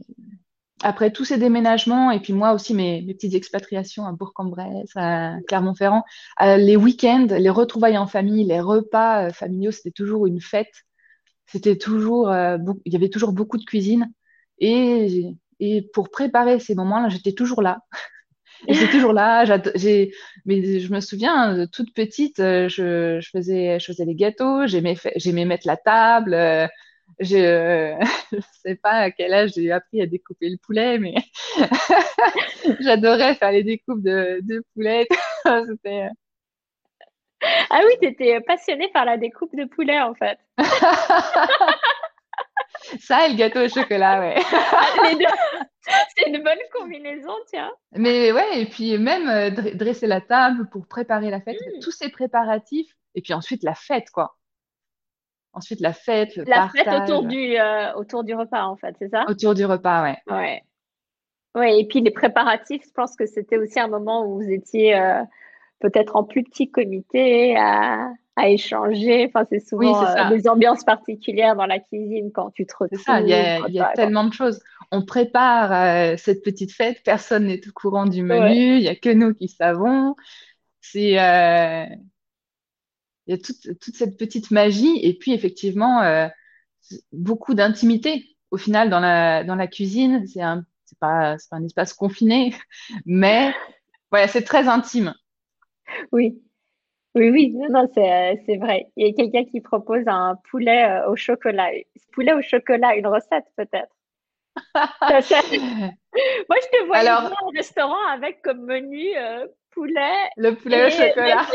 après 0.82 1.10
tous 1.10 1.24
ces 1.24 1.38
déménagements 1.38 2.10
et 2.10 2.20
puis 2.20 2.32
moi 2.32 2.52
aussi 2.52 2.74
mes, 2.74 3.02
mes 3.02 3.14
petites 3.14 3.34
expatriations 3.34 4.06
à 4.06 4.12
Bourg-en-Bresse, 4.12 4.90
à 4.94 5.36
Clermont-Ferrand, 5.48 6.04
euh, 6.42 6.58
les 6.58 6.76
week-ends, 6.76 7.26
les 7.30 7.50
retrouvailles 7.50 7.98
en 7.98 8.06
famille, 8.06 8.44
les 8.44 8.60
repas 8.60 9.26
euh, 9.26 9.30
familiaux, 9.30 9.70
c'était 9.72 9.90
toujours 9.90 10.26
une 10.26 10.40
fête. 10.40 10.84
C'était 11.46 11.78
toujours, 11.78 12.28
euh, 12.28 12.58
il 12.84 12.92
y 12.92 12.96
avait 12.96 13.08
toujours 13.08 13.32
beaucoup 13.32 13.56
de 13.56 13.64
cuisine 13.64 14.12
et, 14.58 15.34
et 15.60 15.82
pour 15.94 16.10
préparer 16.10 16.60
ces 16.60 16.74
moments-là, 16.74 17.08
j'étais 17.08 17.32
toujours 17.32 17.62
là. 17.62 17.80
Et 18.66 18.74
c'est 18.74 18.88
toujours 18.90 19.12
là. 19.12 19.44
J'ai, 19.76 20.12
mais 20.44 20.80
je 20.80 20.92
me 20.92 21.00
souviens, 21.00 21.66
toute 21.72 21.94
petite, 21.94 22.40
euh, 22.40 22.68
je, 22.68 23.20
je 23.20 23.30
faisais, 23.30 23.78
je 23.78 23.86
faisais 23.86 24.04
les 24.04 24.14
gâteaux, 24.14 24.66
j'aimais, 24.66 24.96
j'aimais 25.16 25.44
mettre 25.44 25.66
la 25.66 25.76
table. 25.76 26.34
Euh, 26.34 26.66
je 27.20 27.94
ne 28.32 28.40
sais 28.64 28.76
pas 28.76 28.92
à 28.92 29.10
quel 29.10 29.32
âge 29.34 29.52
j'ai 29.54 29.70
appris 29.72 30.00
à 30.02 30.06
découper 30.06 30.50
le 30.50 30.56
poulet, 30.58 30.98
mais 30.98 31.14
j'adorais 32.80 33.34
faire 33.34 33.52
les 33.52 33.64
découpes 33.64 34.02
de, 34.02 34.40
de 34.42 34.62
poulet. 34.74 35.06
C'était... 35.44 36.08
Ah 37.70 37.80
oui, 37.86 37.92
tu 38.00 38.08
étais 38.08 38.40
passionnée 38.40 38.88
par 38.92 39.04
la 39.04 39.16
découpe 39.16 39.54
de 39.54 39.64
poulet 39.64 40.00
en 40.00 40.14
fait. 40.14 40.38
Ça 43.00 43.26
et 43.26 43.30
le 43.30 43.36
gâteau 43.36 43.60
au 43.64 43.68
chocolat, 43.68 44.20
ouais. 44.20 44.36
C'est 46.16 46.28
une 46.28 46.42
bonne 46.42 46.58
combinaison, 46.72 47.32
tiens. 47.46 47.70
Mais 47.92 48.32
ouais, 48.32 48.60
et 48.60 48.66
puis 48.66 48.98
même 48.98 49.28
euh, 49.28 49.50
dresser 49.74 50.06
la 50.06 50.20
table 50.20 50.68
pour 50.70 50.86
préparer 50.86 51.30
la 51.30 51.40
fête, 51.40 51.56
mm. 51.56 51.80
tous 51.80 51.90
ces 51.90 52.10
préparatifs, 52.10 52.94
et 53.14 53.22
puis 53.22 53.34
ensuite 53.34 53.62
la 53.62 53.74
fête, 53.74 54.10
quoi. 54.10 54.36
Ensuite 55.52 55.80
la 55.80 55.92
fête, 55.92 56.36
le 56.36 56.44
La 56.44 56.68
fête 56.68 56.88
autour 56.88 57.24
du, 57.24 57.56
euh, 57.58 57.92
autour 57.94 58.22
du 58.22 58.34
repas, 58.34 58.64
en 58.64 58.76
fait, 58.76 58.94
c'est 58.98 59.08
ça? 59.08 59.24
Autour 59.28 59.54
du 59.54 59.64
repas, 59.64 60.02
ouais. 60.02 60.18
Ouais. 60.28 60.62
Ouais, 61.54 61.80
et 61.80 61.86
puis 61.86 62.00
les 62.00 62.10
préparatifs, 62.10 62.82
je 62.84 62.92
pense 62.92 63.16
que 63.16 63.26
c'était 63.26 63.56
aussi 63.56 63.80
un 63.80 63.88
moment 63.88 64.24
où 64.24 64.36
vous 64.36 64.50
étiez 64.50 64.96
euh, 64.96 65.22
peut-être 65.80 66.14
en 66.14 66.24
plus 66.24 66.44
petit 66.44 66.70
comité 66.70 67.56
à 67.56 68.10
à 68.38 68.48
échanger. 68.48 69.26
Enfin, 69.26 69.44
c'est 69.50 69.58
souvent 69.58 70.04
euh, 70.04 70.28
des 70.30 70.48
ambiances 70.48 70.84
particulières 70.84 71.56
dans 71.56 71.66
la 71.66 71.80
cuisine 71.80 72.30
quand 72.32 72.50
tu 72.50 72.66
te 72.66 72.74
retrouves. 72.78 72.98
C'est 72.98 73.04
ça, 73.04 73.20
il 73.20 73.28
y 73.28 73.80
a, 73.80 73.92
tellement 73.94 74.24
de 74.24 74.32
choses. 74.32 74.62
On 74.90 75.04
prépare 75.04 75.72
euh, 75.72 76.16
cette 76.16 76.42
petite 76.42 76.72
fête, 76.72 77.02
personne 77.04 77.46
n'est 77.46 77.66
au 77.68 77.72
courant 77.72 78.06
du 78.06 78.22
menu, 78.22 78.76
il 78.76 78.80
n'y 78.80 78.88
a 78.88 78.96
que 78.96 79.10
nous 79.10 79.34
qui 79.34 79.48
savons. 79.48 80.16
C'est, 80.80 81.20
euh, 81.20 81.84
il 83.26 83.30
y 83.30 83.32
a 83.34 83.38
toute, 83.38 83.78
toute, 83.78 83.94
cette 83.94 84.16
petite 84.16 84.50
magie 84.50 84.98
et 85.02 85.14
puis 85.14 85.32
effectivement 85.32 86.28
beaucoup 87.12 87.52
d'intimité 87.54 88.36
au 88.50 88.56
final 88.56 88.88
dans 88.88 89.00
la, 89.00 89.44
dans 89.44 89.54
la 89.54 89.66
cuisine. 89.66 90.26
C'est 90.26 90.40
un, 90.40 90.64
c'est 90.84 90.98
pas, 90.98 91.36
c'est 91.38 91.50
pas 91.50 91.56
un 91.56 91.64
espace 91.64 91.92
confiné, 91.92 92.54
mais 93.06 93.52
voilà, 94.10 94.28
c'est 94.28 94.42
très 94.42 94.68
intime. 94.68 95.14
Oui, 96.12 96.40
oui, 97.14 97.30
oui, 97.30 97.54
non, 97.70 97.88
c'est, 97.94 98.12
euh, 98.12 98.36
c'est 98.46 98.56
vrai. 98.56 98.86
Il 98.96 99.06
y 99.06 99.10
a 99.10 99.12
quelqu'un 99.12 99.44
qui 99.44 99.60
propose 99.60 100.04
un 100.06 100.36
poulet 100.50 100.84
euh, 100.84 101.10
au 101.10 101.16
chocolat. 101.16 101.70
Poulet 102.12 102.32
au 102.32 102.42
chocolat, 102.42 102.96
une 102.96 103.06
recette 103.06 103.46
peut-être. 103.56 103.94
Moi, 106.48 106.56
je 106.62 106.78
te 106.78 106.86
vois 106.86 106.96
Alors... 106.98 107.32
au 107.44 107.50
restaurant 107.50 108.06
avec 108.12 108.42
comme 108.42 108.64
menu 108.64 109.16
euh, 109.16 109.46
poulet. 109.72 110.30
Le 110.36 110.54
poulet 110.54 110.86
au 110.86 110.90
chocolat. 110.90 111.46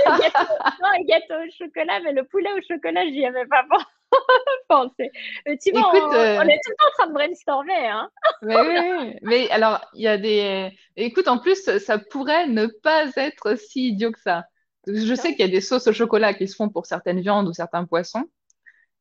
non, 0.82 0.90
et 1.00 1.06
gâteau 1.06 1.36
au 1.36 1.52
chocolat, 1.58 2.00
mais 2.04 2.14
le 2.14 2.24
poulet 2.24 2.52
au 2.54 2.62
chocolat, 2.68 3.06
j'y 3.06 3.26
avais 3.26 3.46
pas 3.46 3.66
pensé. 4.70 5.12
Mais 5.46 5.58
tu 5.58 5.72
vois, 5.72 5.92
on, 5.92 6.48
est 6.48 6.60
tout 6.64 6.72
le 6.72 6.76
temps 6.76 6.88
en 6.88 6.98
train 6.98 7.08
de 7.08 7.14
brainstormer. 7.14 7.88
Hein 7.88 8.10
mais 8.42 8.56
oui, 8.58 9.16
mais 9.22 9.50
alors, 9.50 9.86
il 9.94 10.04
y 10.04 10.08
a 10.08 10.18
des. 10.18 10.72
Écoute, 10.96 11.28
en 11.28 11.40
plus, 11.40 11.78
ça 11.80 11.98
pourrait 11.98 12.48
ne 12.48 12.68
pas 12.68 13.06
être 13.18 13.58
si 13.58 13.90
idiot 13.90 14.12
que 14.12 14.20
ça. 14.20 14.46
Je 14.86 15.16
sais 15.16 15.30
qu'il 15.30 15.40
y 15.40 15.50
a 15.50 15.52
des 15.52 15.62
sauces 15.62 15.88
au 15.88 15.94
chocolat 15.94 16.34
qui 16.34 16.48
se 16.48 16.56
font 16.56 16.70
pour 16.70 16.86
certaines 16.86 17.22
viandes 17.22 17.48
ou 17.48 17.54
certains 17.54 17.86
poissons. 17.86 18.26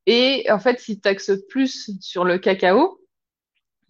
Et 0.06 0.46
en 0.50 0.58
fait, 0.58 0.80
si 0.80 1.00
tu 1.00 1.08
axes 1.08 1.32
plus 1.48 1.90
sur 2.00 2.24
le 2.24 2.38
cacao, 2.38 3.00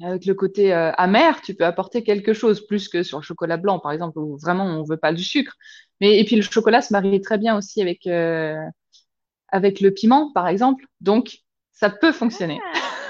avec 0.03 0.27
le 0.27 0.35
côté 0.35 0.75
euh, 0.75 0.91
amer, 0.93 1.41
tu 1.43 1.55
peux 1.55 1.65
apporter 1.65 2.03
quelque 2.03 2.33
chose 2.33 2.67
plus 2.67 2.89
que 2.89 3.03
sur 3.03 3.19
le 3.19 3.23
chocolat 3.23 3.57
blanc, 3.57 3.79
par 3.79 3.93
exemple, 3.93 4.19
où 4.19 4.37
vraiment 4.37 4.65
on 4.65 4.83
veut 4.83 4.97
pas 4.97 5.13
du 5.13 5.23
sucre. 5.23 5.57
Mais 6.01 6.19
et 6.19 6.25
puis 6.25 6.37
le 6.37 6.43
chocolat 6.43 6.83
se 6.83 6.93
marie 6.93 7.21
très 7.21 7.39
bien 7.39 7.57
aussi 7.57 7.81
avec 7.81 8.07
euh, 8.07 8.57
avec 9.49 9.81
le 9.81 9.93
piment, 9.93 10.33
par 10.33 10.49
exemple. 10.49 10.85
Donc 11.01 11.39
ça 11.73 11.91
peut 11.91 12.13
fonctionner. 12.13 12.59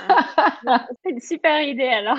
Ah, 0.09 0.87
c'est 1.03 1.11
une 1.11 1.21
super 1.21 1.63
idée 1.63 1.89
alors. 1.89 2.19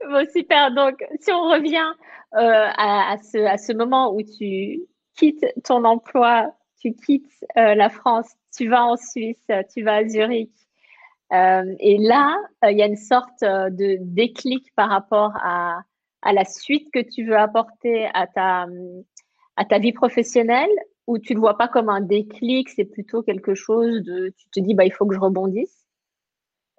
bon 0.00 0.26
super. 0.32 0.72
Donc 0.72 1.04
si 1.20 1.32
on 1.32 1.48
revient 1.50 1.92
euh, 2.34 2.68
à, 2.76 3.16
ce, 3.22 3.38
à 3.38 3.58
ce 3.58 3.72
moment 3.72 4.14
où 4.14 4.22
tu 4.22 4.82
quittes 5.16 5.46
ton 5.64 5.84
emploi, 5.84 6.54
tu 6.80 6.94
quittes 6.94 7.44
la 7.56 7.90
France, 7.90 8.28
tu 8.56 8.68
vas 8.68 8.84
en 8.84 8.96
Suisse, 8.96 9.46
tu 9.74 9.82
vas 9.82 9.96
à 9.96 10.08
Zurich. 10.08 10.50
Euh, 11.32 11.74
et 11.80 11.98
là, 11.98 12.38
il 12.68 12.76
y 12.76 12.82
a 12.82 12.86
une 12.86 12.96
sorte 12.96 13.40
de 13.42 13.96
déclic 14.00 14.72
par 14.74 14.90
rapport 14.90 15.32
à, 15.42 15.82
la 16.24 16.44
suite 16.44 16.88
que 16.92 17.00
tu 17.00 17.26
veux 17.26 17.36
apporter 17.36 18.08
à 18.14 18.26
ta, 18.26 18.66
ta 19.68 19.78
vie 19.78 19.92
professionnelle 19.92 20.70
ou 21.06 21.18
tu 21.18 21.32
ne 21.32 21.38
le 21.38 21.40
vois 21.40 21.58
pas 21.58 21.68
comme 21.68 21.88
un 21.88 22.00
déclic, 22.00 22.68
c'est 22.70 22.84
plutôt 22.84 23.22
quelque 23.22 23.54
chose 23.54 24.02
de, 24.02 24.32
tu 24.36 24.48
te 24.50 24.60
dis, 24.60 24.74
bah, 24.74 24.84
il 24.84 24.92
faut 24.92 25.06
que 25.06 25.14
je 25.14 25.20
rebondisse? 25.20 25.82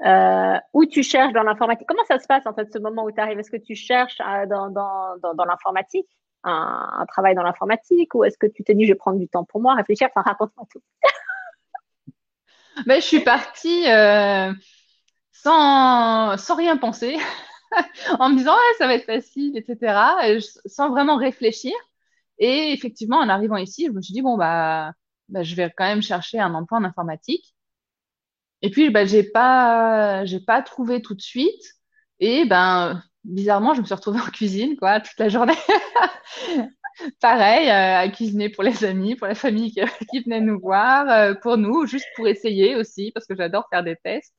Euh, 0.05 0.57
où 0.74 0.86
tu 0.86 1.03
cherches 1.03 1.33
dans 1.33 1.43
l'informatique. 1.43 1.88
Comment 1.88 2.03
ça 2.05 2.19
se 2.19 2.27
passe 2.27 2.45
en 2.45 2.53
fait 2.53 2.72
ce 2.74 2.79
moment 2.79 3.05
où 3.05 3.12
tu 3.12 3.22
arrives? 3.22 3.39
Est-ce 3.39 3.51
que 3.51 3.57
tu 3.57 3.75
cherches 3.75 4.19
euh, 4.19 4.45
dans, 4.48 5.45
l'informatique, 5.45 6.07
un, 6.43 7.05
travail 7.07 7.36
dans 7.36 7.43
l'informatique, 7.43 8.13
ou 8.15 8.24
est-ce 8.24 8.38
que 8.38 8.48
tu 8.48 8.63
te 8.63 8.72
dis 8.72 8.86
je 8.86 8.91
vais 8.91 8.98
prendre 8.98 9.19
du 9.19 9.29
temps 9.29 9.45
pour 9.45 9.62
moi, 9.62 9.75
réfléchir? 9.75 10.10
Enfin, 10.13 10.29
raconte-moi 10.29 10.65
tout. 10.72 10.81
je 12.88 13.00
suis 13.01 13.22
partie 13.22 13.88
euh, 13.89 14.53
sans, 15.32 16.38
sans 16.38 16.56
rien 16.56 16.77
penser, 16.77 17.18
en 18.20 18.30
me 18.30 18.38
disant 18.38 18.56
ça 18.77 18.88
va 18.88 18.96
être 18.96 19.06
facile, 19.06 19.58
etc., 19.58 19.96
sans 20.65 20.89
vraiment 20.89 21.18
réfléchir. 21.18 21.74
Et 22.39 22.74
effectivement, 22.74 23.18
en 23.18 23.30
arrivant 23.30 23.58
ici, 23.58 23.86
je 23.88 23.92
me 23.92 24.01
suis 24.01 24.13
dit 24.13 24.22
bon 24.22 24.38
bah, 24.38 24.94
bah 25.30 25.44
je 25.44 25.56
vais 25.56 25.72
quand 25.75 25.86
même 25.86 26.01
chercher 26.01 26.39
un 26.39 26.53
emploi 26.53 26.80
en 26.80 26.84
informatique. 26.84 27.56
Et 28.62 28.70
puis, 28.70 28.89
ben, 28.89 29.08
j'ai 29.08 29.24
pas, 29.24 30.25
j'ai 30.25 30.39
pas 30.39 30.62
trouvé 30.62 31.01
tout 31.01 31.15
de 31.15 31.22
suite. 31.22 31.62
Et 32.20 32.46
ben, 32.46 33.03
bizarrement, 33.25 33.74
je 33.74 33.82
me 33.82 33.86
suis 33.86 33.94
retrouvée 33.96 34.22
en 34.22 34.30
cuisine, 34.32 34.77
quoi, 34.77 35.01
toute 35.01 35.20
la 35.20 35.30
journée. 35.30 35.53
Pareil, 37.20 37.70
euh, 37.70 38.00
à 38.00 38.10
cuisiner 38.10 38.50
pour 38.50 38.64
les 38.64 38.84
amis, 38.84 39.16
pour 39.16 39.28
la 39.28 39.36
famille 39.36 39.72
qui, 40.12 40.20
venait 40.22 40.42
nous 40.42 40.60
voir, 40.60 41.10
euh, 41.10 41.34
pour 41.36 41.58
nous, 41.58 41.86
juste 41.88 42.08
pour 42.16 42.28
essayer 42.28 42.76
aussi, 42.76 43.12
parce 43.14 43.26
que 43.26 43.36
j'adore 43.36 43.68
faire 43.70 43.84
des 43.84 43.96
tests. 44.04 44.34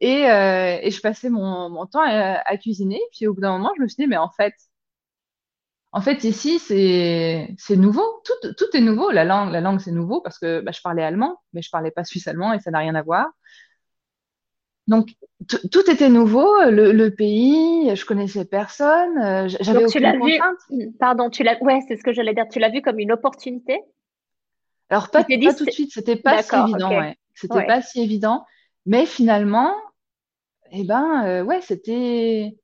Et, 0.00 0.30
euh, 0.30 0.90
je 0.90 1.00
passais 1.00 1.30
mon, 1.30 1.86
temps 1.86 2.02
à, 2.04 2.56
cuisiner. 2.58 3.00
Puis 3.12 3.26
au 3.26 3.34
bout 3.34 3.40
d'un 3.40 3.52
moment, 3.58 3.72
je 3.76 3.82
me 3.82 3.88
suis 3.88 4.02
dit, 4.02 4.06
mais 4.08 4.16
en 4.18 4.30
fait, 4.30 6.24
ici, 6.24 6.58
c'est 6.58 7.76
nouveau. 7.76 8.22
Tout, 8.24 8.76
est 8.76 8.80
nouveau. 8.80 9.10
La 9.10 9.24
langue, 9.24 9.52
la 9.52 9.78
c'est 9.78 9.92
nouveau 9.92 10.20
parce 10.20 10.38
que 10.38 10.60
bah, 10.60 10.72
je 10.72 10.80
parlais 10.82 11.02
allemand, 11.02 11.40
mais 11.52 11.62
je 11.62 11.70
parlais 11.70 11.90
pas 11.90 12.04
suisse-allemand 12.04 12.52
et 12.52 12.60
ça 12.60 12.70
n'a 12.70 12.78
rien 12.80 12.94
à 12.94 13.02
voir. 13.02 13.26
Donc 14.86 15.08
tout 15.48 15.90
était 15.90 16.08
nouveau. 16.08 16.48
Le, 16.70 17.08
pays, 17.08 17.94
je 17.94 18.04
connaissais 18.04 18.44
personne. 18.44 19.18
Euh, 19.18 19.48
j'avais 19.60 19.84
aucune 19.84 20.12
tu 20.12 20.18
contrainte. 20.18 20.56
Vu, 20.70 20.92
pardon, 20.98 21.30
tu 21.30 21.42
l'as. 21.42 21.62
Ouais, 21.62 21.80
c'est 21.88 21.96
ce 21.96 22.02
que 22.02 22.12
j'allais 22.12 22.34
dire. 22.34 22.46
Tu 22.50 22.58
l'as 22.58 22.70
vu 22.70 22.82
comme 22.82 22.98
une 22.98 23.12
opportunité? 23.12 23.80
Alors 24.88 25.10
pas, 25.10 25.24
pas 25.24 25.54
tout 25.54 25.64
de 25.64 25.70
suite. 25.70 25.92
C'était 25.92 26.16
pas 26.16 26.42
si 26.42 26.54
évident. 26.54 26.90
Ouais. 26.90 27.16
C'était 27.34 27.66
pas 27.66 27.82
si 27.82 28.00
évident. 28.00 28.44
Mais 28.86 29.04
finalement, 29.04 29.74
eh 30.70 30.84
ben, 30.84 31.24
euh, 31.26 31.44
ouais, 31.44 31.60
c'était 31.60 32.56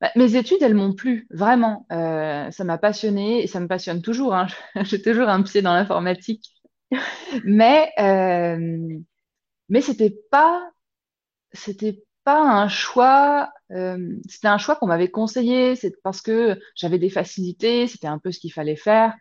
bah, 0.00 0.12
mes 0.14 0.36
études, 0.36 0.62
elles 0.62 0.74
m'ont 0.74 0.92
plu, 0.92 1.26
vraiment. 1.30 1.86
Euh, 1.90 2.50
ça 2.50 2.64
m'a 2.64 2.78
passionné 2.78 3.42
et 3.42 3.46
ça 3.46 3.58
me 3.58 3.66
passionne 3.66 4.00
toujours. 4.00 4.34
Hein. 4.34 4.46
J'ai 4.82 5.02
toujours 5.02 5.28
un 5.28 5.42
pied 5.42 5.62
dans 5.62 5.74
l'informatique. 5.74 6.44
Mais, 7.44 7.92
euh, 7.98 8.98
mais 9.68 9.82
c'était 9.82 10.16
pas, 10.30 10.70
c'était 11.52 12.02
pas 12.24 12.42
un 12.42 12.68
choix. 12.68 13.50
Euh, 13.70 14.16
c'était 14.28 14.48
un 14.48 14.58
choix 14.58 14.76
qu'on 14.76 14.86
m'avait 14.86 15.10
conseillé. 15.10 15.76
C'est 15.76 15.94
parce 16.02 16.20
que 16.20 16.60
j'avais 16.74 16.98
des 16.98 17.10
facilités. 17.10 17.86
C'était 17.86 18.06
un 18.06 18.18
peu 18.18 18.32
ce 18.32 18.40
qu'il 18.40 18.52
fallait 18.52 18.76
faire. 18.76 19.14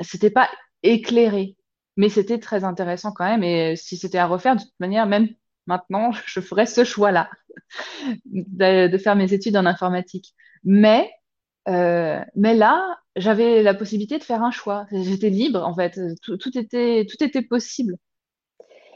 C'était 0.00 0.30
pas 0.30 0.48
éclairé, 0.82 1.56
mais 1.96 2.08
c'était 2.08 2.38
très 2.38 2.64
intéressant 2.64 3.12
quand 3.12 3.24
même. 3.24 3.42
Et 3.42 3.76
si 3.76 3.96
c'était 3.96 4.18
à 4.18 4.26
refaire, 4.26 4.56
de 4.56 4.62
toute 4.62 4.80
manière, 4.80 5.06
même 5.06 5.28
maintenant, 5.66 6.12
je 6.26 6.40
ferais 6.40 6.66
ce 6.66 6.84
choix-là 6.84 7.30
de, 8.26 8.98
faire 8.98 9.16
mes 9.16 9.32
études 9.32 9.56
en 9.56 9.66
informatique. 9.66 10.34
Mais, 10.64 11.10
euh, 11.68 12.20
mais 12.36 12.54
là, 12.54 12.98
j'avais 13.16 13.62
la 13.62 13.74
possibilité 13.74 14.18
de 14.18 14.24
faire 14.24 14.42
un 14.42 14.50
choix. 14.50 14.86
J'étais 14.92 15.30
libre, 15.30 15.62
en 15.62 15.74
fait. 15.74 15.98
Tout, 16.22 16.58
était, 16.58 17.06
tout 17.06 17.22
était 17.22 17.42
possible. 17.42 17.96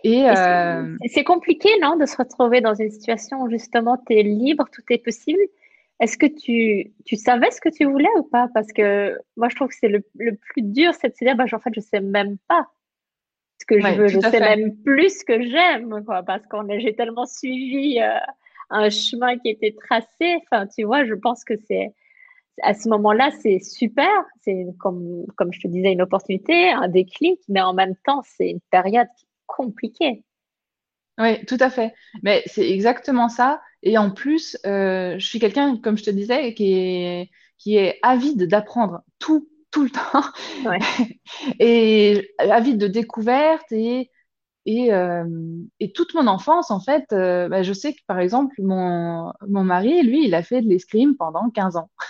Et, 0.04 0.28
euh, 0.28 0.96
c'est 1.06 1.25
compliqué, 1.25 1.70
non, 1.80 1.96
de 1.96 2.04
se 2.04 2.16
retrouver 2.16 2.61
dans 2.61 2.75
une 2.75 2.90
situation 2.90 3.40
où 3.40 3.50
justement 3.50 3.96
tu 4.06 4.14
es 4.14 4.23
libre, 4.23 4.66
tout 4.70 4.82
est 4.90 4.99
possible. 4.99 5.40
Est-ce 5.99 6.18
que 6.18 6.26
tu, 6.26 6.92
tu 7.06 7.16
savais 7.16 7.50
ce 7.50 7.61
que 7.61 7.70
tu 7.70 7.87
voulais 7.87 8.11
ou 8.18 8.23
pas? 8.23 8.49
Parce 8.52 8.70
que 8.70 9.18
moi, 9.37 9.49
je 9.49 9.56
trouve 9.56 9.68
que 9.68 9.75
c'est 9.75 9.88
le, 9.88 10.04
le 10.18 10.37
plus 10.37 10.61
dur, 10.61 10.92
c'est 10.92 11.08
de 11.08 11.14
se 11.14 11.25
dire, 11.25 11.34
bah, 11.37 11.44
en 11.50 11.58
fait, 11.58 11.73
je 11.75 11.80
sais 11.80 12.00
même 12.00 12.37
pas 12.49 12.68
ce 13.58 13.64
que 13.64 13.80
je 13.80 13.94
veux. 13.94 14.08
Je 14.08 14.20
sais 14.20 14.40
même 14.40 14.76
plus 14.84 15.20
ce 15.20 15.25
que 15.25 15.40
j'aime, 15.40 16.04
quoi, 16.04 16.23
parce 16.23 16.46
qu'on 16.49 16.68
j'ai 16.78 16.94
tellement 16.94 17.25
suivi 17.25 17.99
euh, 17.99 18.18
un 18.70 18.90
chemin 18.90 19.38
qui 19.38 19.49
était 19.49 19.75
tracé. 19.87 20.37
Enfin, 20.42 20.66
tu 20.66 20.84
vois, 20.84 21.04
je 21.04 21.14
pense 21.14 21.44
que 21.44 21.54
c'est 21.66 21.94
à 22.62 22.75
ce 22.75 22.88
moment-là, 22.90 23.30
c'est 23.40 23.58
super. 23.58 24.11
C'est 24.42 24.66
comme, 24.78 25.25
comme 25.37 25.52
je 25.52 25.61
te 25.61 25.68
disais, 25.68 25.92
une 25.92 26.02
opportunité, 26.02 26.70
un 26.70 26.88
déclic, 26.88 27.40
mais 27.49 27.62
en 27.62 27.73
même 27.73 27.96
temps, 28.04 28.20
c'est 28.23 28.50
une 28.50 28.61
période 28.70 29.08
compliquée. 29.56 30.25
Oui, 31.18 31.44
tout 31.46 31.58
à 31.61 31.70
fait. 31.70 31.94
Mais 32.23 32.42
c'est 32.46 32.68
exactement 32.68 33.28
ça. 33.28 33.61
Et 33.82 33.99
en 33.99 34.11
plus, 34.11 34.56
euh, 34.66 35.16
je 35.18 35.26
suis 35.26 35.38
quelqu'un, 35.38 35.76
comme 35.76 35.96
je 35.96 36.04
te 36.04 36.11
disais, 36.11 36.54
qui 36.54 36.73
est, 36.75 37.30
qui 37.58 37.76
est 37.76 37.99
avide 38.02 38.49
d'apprendre 38.49 39.02
tout, 39.18 39.49
tout 39.70 39.84
le 39.84 39.90
temps. 39.90 40.25
Ouais. 40.68 40.78
et 41.61 42.30
avide 42.38 42.78
de 42.78 42.88
découvertes 42.88 43.70
et 43.70 44.11
et, 44.66 44.92
euh, 44.94 45.25
et, 45.80 45.92
toute 45.92 46.14
mon 46.14 46.26
enfance, 46.26 46.70
en 46.70 46.80
fait, 46.80 47.12
euh, 47.12 47.49
bah, 47.49 47.62
je 47.62 47.73
sais 47.73 47.92
que 47.92 48.00
par 48.06 48.18
exemple, 48.18 48.54
mon, 48.62 49.32
mon 49.46 49.62
mari, 49.62 50.02
lui, 50.02 50.25
il 50.25 50.34
a 50.34 50.42
fait 50.42 50.62
de 50.62 50.68
l'escrime 50.68 51.16
pendant 51.16 51.50
15 51.50 51.76
ans. 51.76 51.90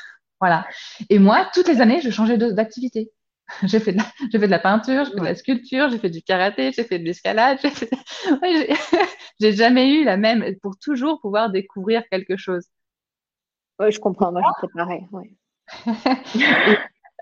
Voilà. 0.41 0.67
Et 1.09 1.19
moi, 1.19 1.49
toutes 1.55 1.69
les 1.69 1.81
années, 1.81 2.03
je 2.03 2.11
changeais 2.11 2.37
d'activité. 2.37 3.11
J'ai 3.65 3.79
fait, 3.79 3.93
de 3.93 3.99
la, 3.99 4.05
j'ai 4.33 4.39
fait 4.39 4.47
de 4.47 4.51
la 4.51 4.59
peinture, 4.59 5.05
j'ai 5.05 5.11
fait 5.13 5.21
de 5.21 5.25
la 5.25 5.35
sculpture, 5.35 5.91
j'ai 5.91 5.99
fait 5.99 6.11
du 6.11 6.23
karaté, 6.23 6.73
j'ai 6.73 6.85
fait 6.85 6.99
de 6.99 7.05
l'escalade. 7.05 7.59
J'ai, 7.63 7.71
fait... 7.71 7.91
j'ai 9.41 9.53
jamais 9.53 9.95
eu 9.95 10.05
la 10.05 10.17
même, 10.17 10.45
pour 10.63 10.79
toujours 10.79 11.21
pouvoir 11.21 11.51
découvrir 11.51 12.03
quelque 12.11 12.37
chose. 12.37 12.65
Oui, 13.79 13.93
je 13.93 14.01
comprends. 14.01 14.33
Moi, 14.33 14.43
je 14.57 14.67
fais 14.67 14.73
pareil. 14.75 15.07
Ouais. 15.13 15.37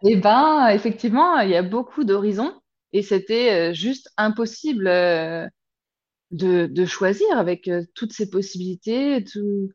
et, 0.05 0.13
et, 0.13 0.17
ben, 0.17 0.69
effectivement, 0.69 1.39
il 1.41 1.51
y 1.51 1.57
a 1.57 1.63
beaucoup 1.63 2.05
d'horizons 2.05 2.55
et 2.93 3.03
c'était 3.03 3.71
euh, 3.71 3.73
juste 3.73 4.11
impossible 4.17 4.87
euh, 4.87 5.49
de, 6.31 6.67
de 6.67 6.85
choisir 6.85 7.27
avec 7.37 7.69
euh, 7.69 7.85
toutes 7.95 8.13
ces 8.13 8.31
possibilités. 8.31 9.25
Tout 9.25 9.71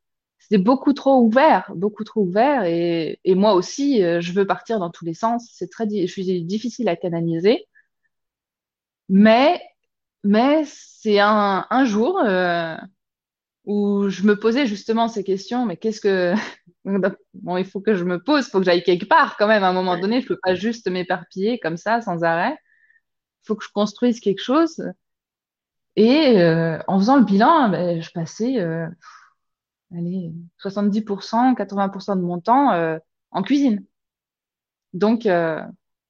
c'était 0.50 0.64
beaucoup 0.64 0.94
trop 0.94 1.22
ouvert, 1.22 1.70
beaucoup 1.76 2.06
trop 2.06 2.22
ouvert. 2.22 2.64
Et, 2.64 3.20
et 3.26 3.36
moi 3.36 3.54
aussi, 3.54 4.02
euh, 4.04 4.22
je 4.22 4.32
veux 4.32 4.48
partir 4.48 4.80
dans 4.80 4.90
tous 4.90 5.04
les 5.04 5.14
sens. 5.14 5.50
C'est 5.52 5.70
très, 5.70 5.86
je 5.90 6.06
suis 6.12 6.44
difficile 6.46 6.88
à 6.88 6.96
canaliser. 6.96 7.68
Mais, 9.10 9.62
mais 10.24 10.64
c'est 10.66 11.20
un, 11.20 11.66
un 11.70 11.86
jour 11.86 12.20
euh, 12.20 12.78
où 13.66 14.10
je 14.10 14.24
me 14.24 14.40
posais 14.40 14.68
justement 14.68 15.10
ces 15.10 15.24
questions. 15.26 15.66
Mais 15.66 15.78
qu'est-ce 15.78 16.02
que 16.02 16.34
bon, 17.34 17.58
il 17.58 17.66
faut 17.66 17.82
que 17.82 17.96
je 17.96 18.06
me 18.06 18.24
pose, 18.24 18.48
il 18.48 18.52
faut 18.52 18.60
que 18.60 18.66
j'aille 18.66 18.84
quelque 18.84 19.08
part 19.08 19.38
quand 19.38 19.48
même. 19.48 19.64
À 19.64 19.70
un 19.70 19.74
moment 19.74 19.98
donné, 20.00 20.22
je 20.22 20.28
peux 20.28 20.40
pas 20.42 20.56
juste 20.56 20.90
m'éparpiller 20.90 21.60
comme 21.60 21.78
ça 21.78 22.02
sans 22.02 22.24
arrêt. 22.24 22.58
Il 23.44 23.48
faut 23.48 23.56
que 23.56 23.66
je 23.66 23.72
construise 23.74 24.22
quelque 24.22 24.42
chose. 24.42 24.82
Et 25.98 26.40
euh, 26.42 26.80
en 26.88 27.00
faisant 27.00 27.18
le 27.18 27.26
bilan, 27.26 27.70
ben, 27.70 28.02
je 28.02 28.12
passais 28.12 28.60
euh, 28.60 28.88
allez, 29.96 30.32
70%, 30.64 31.56
80% 31.56 32.16
de 32.18 32.22
mon 32.22 32.40
temps 32.40 32.72
euh, 32.74 32.98
en 33.32 33.42
cuisine. 33.42 33.86
Donc, 34.94 35.26
euh, 35.26 35.62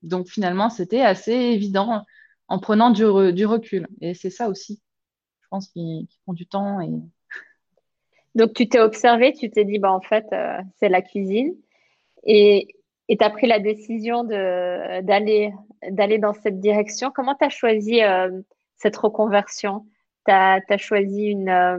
donc 0.01 0.27
finalement, 0.27 0.69
c'était 0.69 1.01
assez 1.01 1.33
évident 1.33 2.05
en 2.47 2.59
prenant 2.59 2.91
du, 2.91 3.05
recul. 3.05 3.87
Et 4.01 4.13
c'est 4.13 4.29
ça 4.29 4.47
aussi, 4.49 4.81
je 5.41 5.47
pense, 5.49 5.67
qui, 5.69 6.07
prend 6.23 6.33
du 6.33 6.47
temps. 6.47 6.79
Donc, 8.35 8.53
tu 8.53 8.69
t'es 8.69 8.79
observé, 8.79 9.33
tu 9.33 9.49
t'es 9.49 9.65
dit, 9.65 9.79
bah, 9.79 9.91
en 9.91 9.99
fait, 9.99 10.25
euh, 10.31 10.59
c'est 10.79 10.89
la 10.89 11.01
cuisine. 11.01 11.55
Et 12.23 12.67
tu 13.09 13.17
as 13.19 13.29
pris 13.29 13.47
la 13.47 13.59
décision 13.59 14.23
d'aller 14.23 15.51
dans 16.19 16.33
cette 16.33 16.59
direction. 16.59 17.11
Comment 17.13 17.35
tu 17.35 17.45
as 17.45 17.49
choisi 17.49 17.99
cette 18.75 18.97
reconversion? 18.97 19.85
Tu 20.27 20.33
as, 20.33 20.77
choisi 20.77 21.27
une. 21.27 21.49
Euh, 21.49 21.77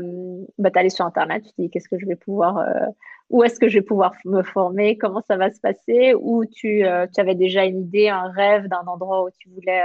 bah, 0.59 0.71
tu 0.71 0.79
allé 0.79 0.91
sur 0.91 1.05
Internet, 1.05 1.45
tu 1.45 1.51
te 1.51 1.63
dis 1.63 1.71
qu'est-ce 1.71 1.89
que 1.89 1.99
je 1.99 2.07
vais 2.07 2.17
pouvoir. 2.17 2.59
Euh, 2.59 2.87
où 3.31 3.45
est-ce 3.45 3.61
que 3.61 3.69
je 3.69 3.79
vais 3.79 3.85
pouvoir 3.85 4.15
me 4.25 4.43
former 4.43 4.97
Comment 4.97 5.23
ça 5.29 5.37
va 5.37 5.51
se 5.51 5.61
passer 5.61 6.15
Ou 6.19 6.47
tu, 6.47 6.85
euh, 6.85 7.07
tu 7.13 7.21
avais 7.21 7.35
déjà 7.35 7.65
une 7.65 7.83
idée, 7.83 8.09
un 8.09 8.31
rêve 8.31 8.69
d'un 8.69 8.87
endroit 8.87 9.25
où 9.25 9.29
tu 9.39 9.51
voulais 9.51 9.83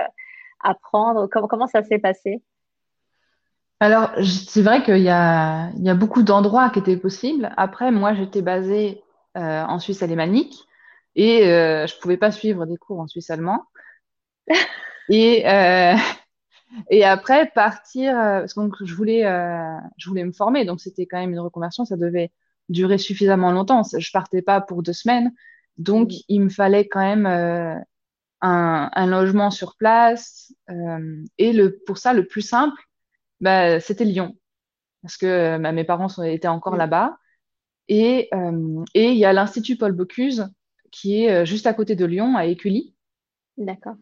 apprendre 0.61 1.27
comment, 1.27 1.47
comment 1.47 1.67
ça 1.67 1.83
s'est 1.83 1.99
passé? 1.99 2.41
Alors, 3.81 4.11
c'est 4.23 4.61
vrai 4.61 4.81
qu'il 4.81 4.99
y 4.99 5.09
a, 5.09 5.69
il 5.75 5.83
y 5.83 5.89
a 5.89 5.95
beaucoup 5.95 6.23
d'endroits 6.23 6.69
qui 6.69 6.79
étaient 6.79 6.95
possibles. 6.95 7.51
Après, 7.57 7.91
moi, 7.91 8.13
j'étais 8.13 8.41
basée 8.41 9.03
en 9.35 9.77
Suisse 9.79 10.03
alémanique 10.03 10.55
et 11.15 11.41
je 11.41 11.99
pouvais 11.99 12.15
pas 12.15 12.31
suivre 12.31 12.65
des 12.65 12.77
cours 12.77 13.01
en 13.01 13.07
Suisse 13.07 13.29
allemand. 13.29 13.65
Et, 15.09 15.43
et 16.89 17.03
après, 17.03 17.51
partir, 17.53 18.17
euh, 18.17 18.39
parce 18.39 18.53
que 18.53 18.85
je 18.85 18.95
voulais, 18.95 19.25
euh, 19.25 19.77
je 19.97 20.09
voulais 20.09 20.23
me 20.23 20.31
former, 20.31 20.65
donc 20.65 20.81
c'était 20.81 21.05
quand 21.05 21.19
même 21.19 21.31
une 21.31 21.39
reconversion, 21.39 21.85
ça 21.85 21.97
devait 21.97 22.31
durer 22.69 22.97
suffisamment 22.97 23.51
longtemps. 23.51 23.83
Je 23.97 24.11
partais 24.11 24.41
pas 24.41 24.61
pour 24.61 24.83
deux 24.83 24.93
semaines, 24.93 25.33
donc 25.77 26.11
il 26.27 26.41
me 26.41 26.49
fallait 26.49 26.87
quand 26.87 27.01
même 27.01 27.25
euh, 27.25 27.75
un, 28.41 28.89
un, 28.93 29.07
logement 29.07 29.51
sur 29.51 29.75
place. 29.75 30.53
Euh, 30.69 31.23
et 31.37 31.53
le, 31.53 31.79
pour 31.85 31.97
ça, 31.97 32.13
le 32.13 32.25
plus 32.27 32.41
simple, 32.41 32.81
bah, 33.41 33.79
c'était 33.79 34.05
Lyon, 34.05 34.37
parce 35.01 35.17
que 35.17 35.57
bah, 35.57 35.71
mes 35.71 35.83
parents 35.83 36.09
sont, 36.09 36.23
étaient 36.23 36.47
encore 36.47 36.77
là-bas. 36.77 37.17
Et 37.89 38.29
et 38.93 39.11
il 39.11 39.17
y 39.17 39.25
a 39.25 39.33
l'Institut 39.33 39.75
Paul 39.75 39.91
Bocuse 39.91 40.47
qui 40.89 41.25
est 41.25 41.45
juste 41.45 41.67
à 41.67 41.73
côté 41.73 41.95
de 41.95 42.05
Lyon, 42.05 42.37
à 42.37 42.45
Écully. 42.45 42.95
D'accord 43.57 43.95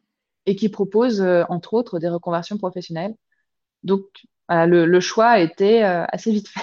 et 0.45 0.56
qui 0.56 0.69
propose, 0.69 1.21
euh, 1.21 1.43
entre 1.49 1.73
autres, 1.73 1.99
des 1.99 2.10
reconversions 2.10 2.58
professionnelles. 2.58 3.15
Donc, 3.84 4.04
le, 4.49 4.99
choix 4.99 5.27
a 5.27 5.39
été 5.39 5.84
euh, 5.84 6.04
assez 6.10 6.32
vite 6.32 6.49
fait. 6.49 6.60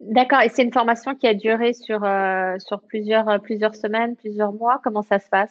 D'accord. 0.00 0.40
Et 0.40 0.48
c'est 0.48 0.64
une 0.64 0.72
formation 0.72 1.14
qui 1.14 1.26
a 1.26 1.34
duré 1.34 1.72
sur, 1.72 2.04
euh, 2.04 2.56
sur 2.58 2.82
plusieurs, 2.82 3.40
plusieurs 3.40 3.76
semaines, 3.76 4.16
plusieurs 4.16 4.52
mois? 4.52 4.80
Comment 4.82 5.02
ça 5.02 5.20
se 5.20 5.28
passe? 5.28 5.50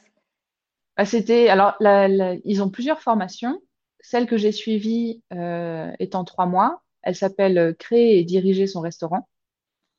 Bah, 0.98 1.06
C'était 1.06 1.50
alors 1.50 1.76
ils 1.80 2.62
ont 2.62 2.70
plusieurs 2.70 3.02
formations. 3.02 3.60
Celle 4.02 4.28
que 4.28 4.38
j'ai 4.38 4.52
suivie 4.52 5.24
est 5.32 6.14
en 6.14 6.26
trois 6.26 6.46
mois. 6.46 6.84
Elle 7.02 7.16
s'appelle 7.16 7.76
Créer 7.80 8.20
et 8.20 8.24
diriger 8.24 8.68
son 8.68 8.82
restaurant. 8.82 9.28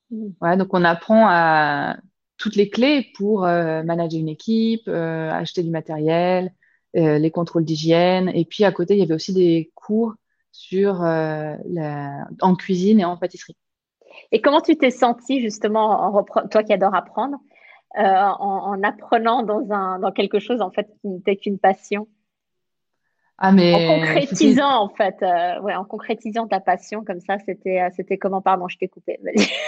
Mmh. 0.09 0.55
donc 0.55 0.73
on 0.73 0.85
apprend 0.85 1.27
à 1.27 1.97
toutes 2.37 2.55
les 2.55 2.69
clés 2.69 3.11
pour 3.15 3.41
manager 3.41 4.21
une 4.21 4.29
équipe, 4.29 4.87
acheter 4.87 5.63
du 5.63 5.71
matériel, 5.71 6.53
euh, 6.97 7.19
les 7.19 7.29
contrôles 7.29 7.63
d'hygiène. 7.63 8.31
Et 8.33 8.43
puis 8.43 8.63
à 8.63 8.71
côté, 8.71 8.95
il 8.95 8.99
y 8.99 9.03
avait 9.03 9.13
aussi 9.13 9.31
des 9.31 9.71
cours 9.75 10.15
sur 10.51 11.03
euh, 11.03 11.55
la, 11.69 12.27
en 12.41 12.55
cuisine 12.55 12.99
et 12.99 13.05
en 13.05 13.17
pâtisserie. 13.17 13.55
Et 14.31 14.41
comment 14.41 14.61
tu 14.61 14.75
t'es 14.77 14.89
sentie 14.89 15.39
justement, 15.39 16.17
en 16.17 16.23
toi 16.49 16.63
qui 16.63 16.73
adores 16.73 16.95
apprendre, 16.95 17.37
euh, 17.99 18.01
en, 18.01 18.81
apprenant 18.81 19.43
dans, 19.43 19.71
un, 19.71 19.99
dans 19.99 20.11
quelque 20.11 20.39
chose 20.39 20.59
en 20.59 20.71
fait 20.71 20.87
qui 21.01 21.07
n'était 21.09 21.35
qu'une 21.35 21.59
passion? 21.59 22.07
Ah, 23.37 23.51
mais 23.51 23.75
en 23.75 23.99
concrétisant 23.99 24.81
en 24.81 24.89
fait, 24.89 25.17
ouais, 25.61 25.75
en 25.75 25.85
concrétisant 25.85 26.47
ta 26.47 26.59
passion 26.59 27.03
comme 27.03 27.19
ça, 27.19 27.37
c'était 27.45 27.87
c'était 27.95 28.17
comment? 28.17 28.41
Pardon, 28.41 28.67
je 28.67 28.77
t'ai 28.79 28.87
coupé. 28.87 29.19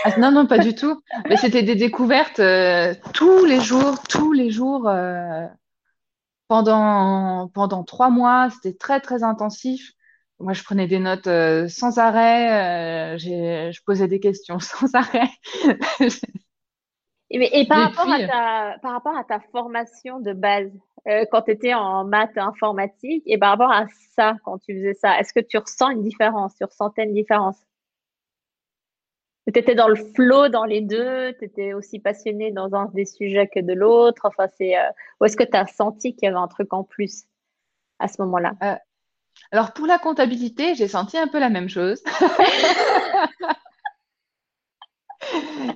Ah, 0.03 0.17
non 0.17 0.31
non 0.31 0.47
pas 0.47 0.57
du 0.57 0.73
tout. 0.73 0.99
Mais 1.29 1.37
c'était 1.37 1.61
des 1.61 1.75
découvertes 1.75 2.41
tous 3.13 3.45
les 3.45 3.59
jours, 3.59 4.01
tous 4.09 4.33
les 4.33 4.49
jours 4.49 4.89
pendant, 6.49 7.47
pendant 7.53 7.85
trois 7.85 8.09
mois. 8.09 8.49
C'était 8.49 8.77
très, 8.77 8.99
très 8.99 9.23
intensif. 9.23 9.93
Moi, 10.39 10.53
je 10.53 10.63
prenais 10.63 10.87
des 10.87 10.99
notes 10.99 11.27
euh, 11.27 11.69
sans 11.69 11.97
arrêt. 11.99 13.13
Euh, 13.13 13.17
je 13.17 13.79
posais 13.85 14.07
des 14.07 14.19
questions 14.19 14.59
sans 14.59 14.93
arrêt. 14.93 15.29
et, 17.29 17.67
par, 17.67 17.91
rapport 17.91 18.11
à 18.11 18.19
ta, 18.19 18.79
par 18.81 18.91
rapport 18.91 19.15
à 19.15 19.23
ta 19.23 19.39
formation 19.51 20.19
de 20.19 20.33
base, 20.33 20.71
euh, 21.07 21.25
quand 21.31 21.43
tu 21.43 21.51
étais 21.51 21.73
en 21.73 22.03
maths 22.03 22.37
informatique, 22.37 23.23
et 23.25 23.37
par 23.37 23.51
rapport 23.51 23.71
à 23.71 23.85
ça, 24.15 24.33
quand 24.43 24.57
tu 24.57 24.75
faisais 24.75 24.95
ça, 24.95 25.19
est-ce 25.19 25.33
que 25.33 25.39
tu 25.39 25.57
ressens 25.57 25.91
une 25.91 26.03
différence 26.03 26.55
Tu 26.55 26.63
ressentais 26.63 27.03
une 27.03 27.13
différence? 27.13 27.57
Tu 29.47 29.59
étais 29.59 29.75
dans 29.75 29.87
le 29.87 29.95
flow 29.95 30.49
dans 30.49 30.65
les 30.65 30.81
deux, 30.81 31.33
tu 31.39 31.45
étais 31.45 31.73
aussi 31.73 31.99
passionné 31.99 32.51
dans 32.51 32.73
un 32.75 32.85
des 32.93 33.05
sujets 33.05 33.47
que 33.47 33.59
de 33.59 33.73
l'autre. 33.73 34.21
Enfin, 34.25 34.47
c'est 34.57 34.77
euh, 34.77 34.89
ou 35.19 35.25
est-ce 35.25 35.37
que 35.37 35.43
tu 35.43 35.57
as 35.57 35.67
senti 35.67 36.15
qu'il 36.15 36.25
y 36.25 36.29
avait 36.29 36.37
un 36.37 36.47
truc 36.47 36.73
en 36.73 36.83
plus 36.83 37.23
à 37.99 38.07
ce 38.07 38.21
moment-là? 38.21 38.53
Euh, 38.63 38.75
Alors 39.51 39.73
pour 39.73 39.87
la 39.87 39.97
comptabilité, 39.97 40.75
j'ai 40.75 40.87
senti 40.87 41.17
un 41.17 41.27
peu 41.27 41.39
la 41.39 41.49
même 41.49 41.69
chose. 41.69 42.03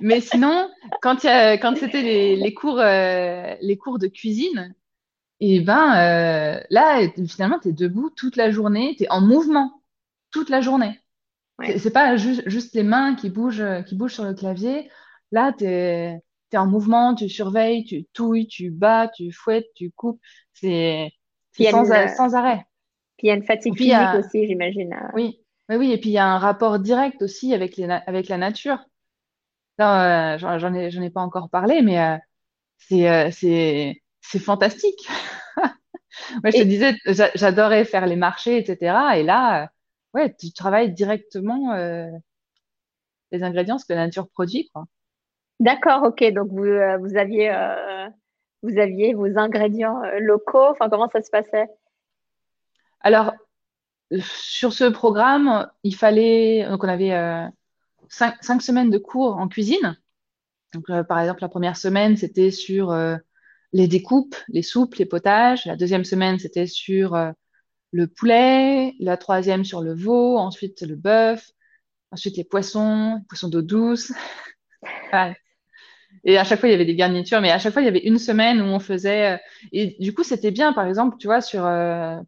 Mais 0.00 0.20
sinon, 0.20 0.70
quand, 1.02 1.22
quand 1.24 1.76
c'était 1.76 2.02
les, 2.02 2.54
cours, 2.54 2.80
euh, 2.80 3.54
les 3.60 3.76
cours 3.76 3.98
de 3.98 4.06
cuisine, 4.06 4.74
et 5.40 5.56
eh 5.56 5.60
ben 5.60 6.62
là, 6.70 7.00
finalement, 7.28 7.58
tu 7.58 7.68
es 7.68 7.72
debout 7.72 8.10
toute 8.10 8.36
la 8.36 8.50
journée, 8.50 8.94
tu 8.96 9.04
es 9.04 9.10
en 9.10 9.20
mouvement 9.20 9.82
toute 10.30 10.48
la 10.48 10.60
journée. 10.60 10.98
C'est 11.78 11.92
pas 11.92 12.16
juste 12.16 12.74
les 12.74 12.82
mains 12.82 13.14
qui 13.14 13.30
bougent, 13.30 13.64
qui 13.86 13.94
bougent 13.94 14.14
sur 14.14 14.24
le 14.24 14.34
clavier. 14.34 14.90
Là, 15.30 15.52
tu 15.56 15.64
es, 15.64 16.20
en 16.54 16.66
mouvement, 16.66 17.14
tu 17.14 17.28
surveilles, 17.28 17.84
tu 17.84 18.04
touilles, 18.12 18.46
tu 18.46 18.70
bats, 18.70 19.08
tu 19.08 19.32
fouettes, 19.32 19.66
tu 19.74 19.90
coupes. 19.90 20.20
C'est 20.52 21.12
sans, 21.52 21.84
sans, 22.16 22.34
arrêt. 22.34 22.64
Puis 23.16 23.26
il 23.26 23.28
y 23.28 23.30
a 23.30 23.34
une 23.34 23.44
fatigue 23.44 23.76
physique 23.76 23.96
aussi, 24.18 24.46
j'imagine. 24.46 24.94
Oui. 25.14 25.40
oui, 25.68 25.76
oui. 25.76 25.92
Et 25.92 25.98
puis 25.98 26.10
il 26.10 26.14
y 26.14 26.18
a 26.18 26.26
un 26.26 26.38
rapport 26.38 26.78
direct 26.78 27.22
aussi 27.22 27.54
avec, 27.54 27.76
les 27.76 27.84
avec 27.84 28.28
la 28.28 28.38
nature. 28.38 28.78
j'en 29.78 30.74
ai, 30.74 30.90
j'en 30.90 31.02
ai 31.02 31.10
pas 31.10 31.22
encore 31.22 31.50
parlé, 31.50 31.82
mais 31.82 32.18
c'est, 32.78 33.30
c'est, 33.32 34.02
c'est 34.20 34.38
fantastique. 34.38 35.08
Moi, 36.42 36.50
je 36.50 36.58
te 36.58 36.62
disais, 36.62 36.94
j'adorais 37.34 37.84
faire 37.84 38.06
les 38.06 38.16
marchés, 38.16 38.58
etc. 38.58 38.96
Et 39.16 39.22
là, 39.22 39.70
ouais, 40.14 40.34
tu 40.34 40.52
travailles 40.52 40.92
directement 40.92 41.74
les 43.32 43.42
ingrédients, 43.42 43.78
ce 43.78 43.84
que 43.84 43.92
la 43.92 44.06
nature 44.06 44.28
produit, 44.28 44.70
quoi. 44.72 44.84
D'accord, 45.60 46.02
ok. 46.04 46.24
Donc 46.32 46.48
vous, 46.48 46.64
vous 47.00 47.16
aviez 47.16 47.50
vous 48.64 48.78
aviez 48.78 49.14
vos 49.14 49.38
ingrédients 49.38 50.00
locaux. 50.20 50.66
Enfin, 50.70 50.88
comment 50.88 51.08
ça 51.08 51.22
se 51.22 51.30
passait? 51.30 51.68
Alors, 53.00 53.34
sur 54.20 54.72
ce 54.72 54.84
programme, 54.84 55.70
il 55.82 55.94
fallait, 55.94 56.66
donc 56.68 56.82
on 56.82 56.88
avait 56.88 57.12
euh, 57.12 57.46
cinq, 58.08 58.62
semaines 58.62 58.90
de 58.90 58.98
cours 58.98 59.36
en 59.36 59.48
cuisine. 59.48 59.98
Donc, 60.72 60.88
euh, 60.90 61.04
par 61.04 61.20
exemple, 61.20 61.42
la 61.42 61.48
première 61.48 61.76
semaine, 61.76 62.16
c'était 62.16 62.50
sur 62.50 62.90
euh, 62.90 63.16
les 63.72 63.86
découpes, 63.86 64.36
les 64.48 64.62
soupes, 64.62 64.94
les 64.94 65.06
potages. 65.06 65.66
La 65.66 65.76
deuxième 65.76 66.04
semaine, 66.04 66.38
c'était 66.38 66.66
sur 66.66 67.14
le 67.94 68.06
poulet. 68.06 68.94
La 69.00 69.16
troisième, 69.16 69.64
sur 69.64 69.80
le 69.82 69.94
veau. 69.94 70.38
Ensuite, 70.38 70.82
le 70.82 70.96
bœuf. 70.96 71.50
Ensuite, 72.10 72.36
les 72.36 72.44
poissons, 72.44 73.16
les 73.20 73.26
poissons 73.28 73.48
d'eau 73.48 73.62
douce. 73.62 74.12
Et 76.24 76.38
à 76.38 76.44
chaque 76.44 76.60
fois, 76.60 76.68
il 76.68 76.72
y 76.72 76.74
avait 76.74 76.86
des 76.86 76.94
garnitures, 76.94 77.40
mais 77.40 77.50
à 77.50 77.58
chaque 77.58 77.72
fois, 77.72 77.82
il 77.82 77.86
y 77.86 77.88
avait 77.88 78.06
une 78.06 78.18
semaine 78.18 78.60
où 78.60 78.64
on 78.64 78.78
faisait. 78.78 79.40
Et 79.72 79.96
du 80.00 80.14
coup, 80.14 80.22
c'était 80.22 80.50
bien, 80.50 80.72
par 80.72 80.86
exemple, 80.86 81.16
tu 81.18 81.26
vois, 81.26 81.40
sur, 81.40 81.62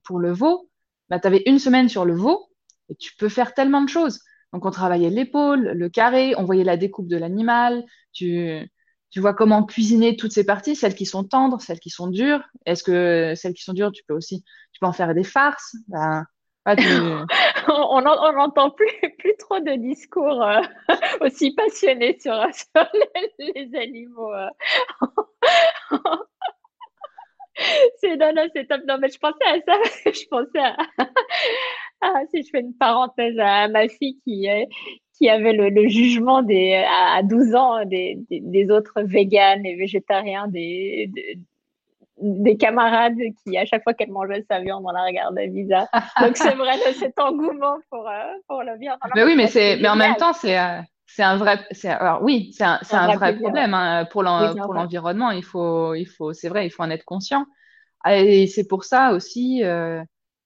pour 0.04 0.18
le 0.18 0.32
veau 0.32 0.68
bah, 1.08 1.20
tu 1.20 1.26
avais 1.26 1.42
une 1.46 1.58
semaine 1.58 1.88
sur 1.88 2.04
le 2.04 2.14
veau 2.14 2.48
et 2.88 2.94
tu 2.96 3.14
peux 3.16 3.28
faire 3.28 3.54
tellement 3.54 3.82
de 3.82 3.88
choses. 3.88 4.20
Donc, 4.52 4.64
on 4.64 4.70
travaillait 4.70 5.10
l'épaule, 5.10 5.72
le 5.72 5.88
carré, 5.88 6.34
on 6.36 6.44
voyait 6.44 6.64
la 6.64 6.76
découpe 6.76 7.08
de 7.08 7.16
l'animal, 7.16 7.84
tu, 8.12 8.70
tu 9.16 9.20
vois 9.20 9.32
comment 9.32 9.64
cuisiner 9.64 10.14
toutes 10.14 10.32
ces 10.32 10.44
parties, 10.44 10.76
celles 10.76 10.94
qui 10.94 11.06
sont 11.06 11.24
tendres, 11.24 11.58
celles 11.62 11.80
qui 11.80 11.88
sont 11.88 12.06
dures. 12.06 12.42
Est-ce 12.66 12.84
que 12.84 13.32
celles 13.34 13.54
qui 13.54 13.62
sont 13.62 13.72
dures, 13.72 13.90
tu 13.90 14.02
peux 14.06 14.12
aussi, 14.12 14.44
tu 14.74 14.78
peux 14.78 14.84
en 14.84 14.92
faire 14.92 15.14
des 15.14 15.24
farces? 15.24 15.74
Ben, 15.88 16.26
on 16.66 18.02
n'entend 18.02 18.72
plus, 18.72 18.90
trop 19.38 19.58
de 19.60 19.74
discours 19.76 20.42
euh, 20.42 20.60
aussi 21.22 21.54
passionnés 21.54 22.18
sur, 22.20 22.34
les, 23.38 23.70
animaux. 23.74 24.34
Euh. 24.34 24.48
c'est 27.96 28.16
non, 28.18 28.34
non, 28.36 28.46
c'est 28.54 28.66
top. 28.66 28.82
Non, 28.86 28.98
mais 29.00 29.08
je 29.08 29.18
pensais 29.18 29.46
à 29.46 29.58
ça. 29.66 29.80
je 30.04 30.28
pensais 30.28 30.60
à, 32.02 32.26
si 32.30 32.42
je 32.42 32.50
fais 32.52 32.60
une 32.60 32.76
parenthèse 32.76 33.38
à 33.38 33.66
ma 33.68 33.88
fille 33.88 34.18
qui, 34.26 34.46
qui 35.16 35.30
avait 35.30 35.52
le, 35.52 35.88
jugement 35.88 36.42
des, 36.42 36.74
à 36.74 37.22
12 37.22 37.54
ans 37.54 37.84
des, 37.84 38.18
des, 38.30 38.70
autres 38.70 39.02
véganes 39.02 39.64
et 39.64 39.74
végétariens, 39.76 40.46
des, 40.48 41.10
des, 42.18 42.56
camarades 42.56 43.16
qui, 43.44 43.56
à 43.56 43.64
chaque 43.64 43.82
fois 43.82 43.94
qu'elle 43.94 44.10
mangeait 44.10 44.44
sa 44.50 44.60
viande, 44.60 44.84
on 44.86 44.90
la 44.90 45.04
regardait 45.04 45.48
bizarre. 45.48 45.88
Donc, 46.20 46.36
c'est 46.36 46.54
vrai, 46.54 46.74
cet 46.98 47.18
engouement 47.18 47.78
pour, 47.90 48.06
euh, 48.08 48.24
pour 48.46 48.62
la 48.62 48.76
viande. 48.76 48.98
mais 49.14 49.24
oui, 49.24 49.34
mais, 49.36 49.46
c'est, 49.46 49.78
mais 49.80 49.88
en 49.88 49.96
même 49.96 50.16
temps, 50.16 50.32
c'est. 50.32 50.58
Euh, 50.58 50.80
c'est 51.08 51.22
un 51.22 51.36
vrai, 51.36 51.64
c'est, 51.70 51.88
alors 51.88 52.20
oui, 52.22 52.52
c'est 52.52 52.64
un, 52.64 52.80
un, 52.90 53.14
vrai, 53.14 53.36
problème 53.36 53.72
hein, 53.72 54.06
pour, 54.10 54.22
l'environnement. 54.22 55.30
Il 55.30 55.44
faut, 55.44 55.94
il 55.94 56.04
faut, 56.04 56.32
c'est 56.32 56.48
vrai, 56.48 56.66
il 56.66 56.70
faut 56.70 56.82
en 56.82 56.90
être 56.90 57.04
conscient. 57.04 57.46
Et 58.06 58.46
c'est 58.48 58.66
pour 58.66 58.84
ça 58.84 59.12
aussi, 59.12 59.64
euh, 59.64 60.02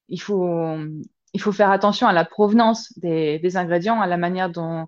il 0.09 0.21
faut, 0.21 0.77
il 1.33 1.41
faut 1.41 1.53
faire 1.53 1.71
attention 1.71 2.07
à 2.07 2.13
la 2.13 2.25
provenance 2.25 2.97
des, 2.99 3.39
des 3.39 3.57
ingrédients, 3.57 4.01
à 4.01 4.07
la 4.07 4.17
manière 4.17 4.51
dont 4.51 4.87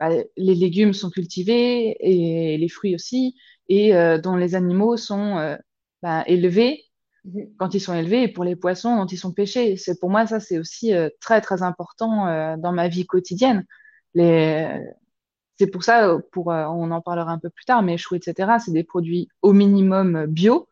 bah, 0.00 0.08
les 0.36 0.54
légumes 0.54 0.92
sont 0.92 1.10
cultivés 1.10 1.96
et 2.00 2.58
les 2.58 2.68
fruits 2.68 2.94
aussi, 2.94 3.36
et 3.68 3.94
euh, 3.94 4.18
dont 4.18 4.36
les 4.36 4.54
animaux 4.54 4.96
sont 4.96 5.38
euh, 5.38 5.56
bah, 6.02 6.24
élevés 6.26 6.84
mhm. 7.24 7.54
quand 7.58 7.74
ils 7.74 7.80
sont 7.80 7.94
élevés 7.94 8.24
et 8.24 8.28
pour 8.28 8.44
les 8.44 8.56
poissons 8.56 8.96
dont 8.96 9.06
ils 9.06 9.18
sont 9.18 9.32
pêchés. 9.32 9.76
C'est 9.76 10.00
pour 10.00 10.10
moi 10.10 10.26
ça 10.26 10.40
c'est 10.40 10.58
aussi 10.58 10.92
euh, 10.94 11.08
très 11.20 11.40
très 11.40 11.62
important 11.62 12.56
dans 12.56 12.72
ma 12.72 12.88
vie 12.88 13.06
quotidienne. 13.06 13.64
Les 14.14 14.68
c'est 15.56 15.68
pour 15.68 15.84
ça, 15.84 16.18
pour, 16.32 16.48
on 16.48 16.90
en 16.90 17.00
parlera 17.00 17.30
un 17.30 17.38
peu 17.38 17.48
plus 17.48 17.64
tard, 17.64 17.80
mais 17.82 17.96
chou, 17.96 18.16
etc., 18.16 18.54
c'est 18.58 18.72
des 18.72 18.82
produits 18.82 19.28
au 19.40 19.52
minimum 19.52 20.26
bio. 20.26 20.68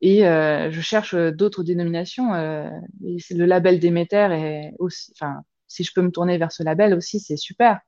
Et 0.00 0.26
euh, 0.26 0.70
je 0.70 0.80
cherche 0.80 1.14
d'autres 1.14 1.62
dénominations. 1.62 2.34
Euh, 2.34 2.70
et 3.04 3.18
le 3.34 3.44
label 3.44 3.80
Déméter 3.80 4.28
est 4.32 4.74
aussi, 4.78 5.12
enfin, 5.16 5.40
si 5.66 5.84
je 5.84 5.92
peux 5.92 6.02
me 6.02 6.10
tourner 6.10 6.38
vers 6.38 6.52
ce 6.52 6.62
label 6.62 6.94
aussi, 6.94 7.20
c'est 7.20 7.36
super. 7.36 7.80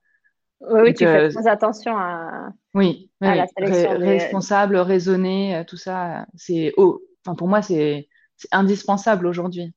Oui, 0.60 0.80
oui 0.82 0.94
tu 0.94 1.04
fais 1.04 1.28
très 1.30 1.46
attention 1.46 1.96
à, 1.96 2.50
oui, 2.74 3.10
la 3.20 3.46
sélection. 3.46 3.98
Responsable, 3.98 4.76
raisonné, 4.76 5.64
tout 5.66 5.78
ça. 5.78 6.26
C'est, 6.36 6.72
enfin, 6.76 7.34
pour 7.34 7.48
moi, 7.48 7.62
c'est 7.62 8.08
indispensable 8.52 9.26
aujourd'hui. 9.26 9.72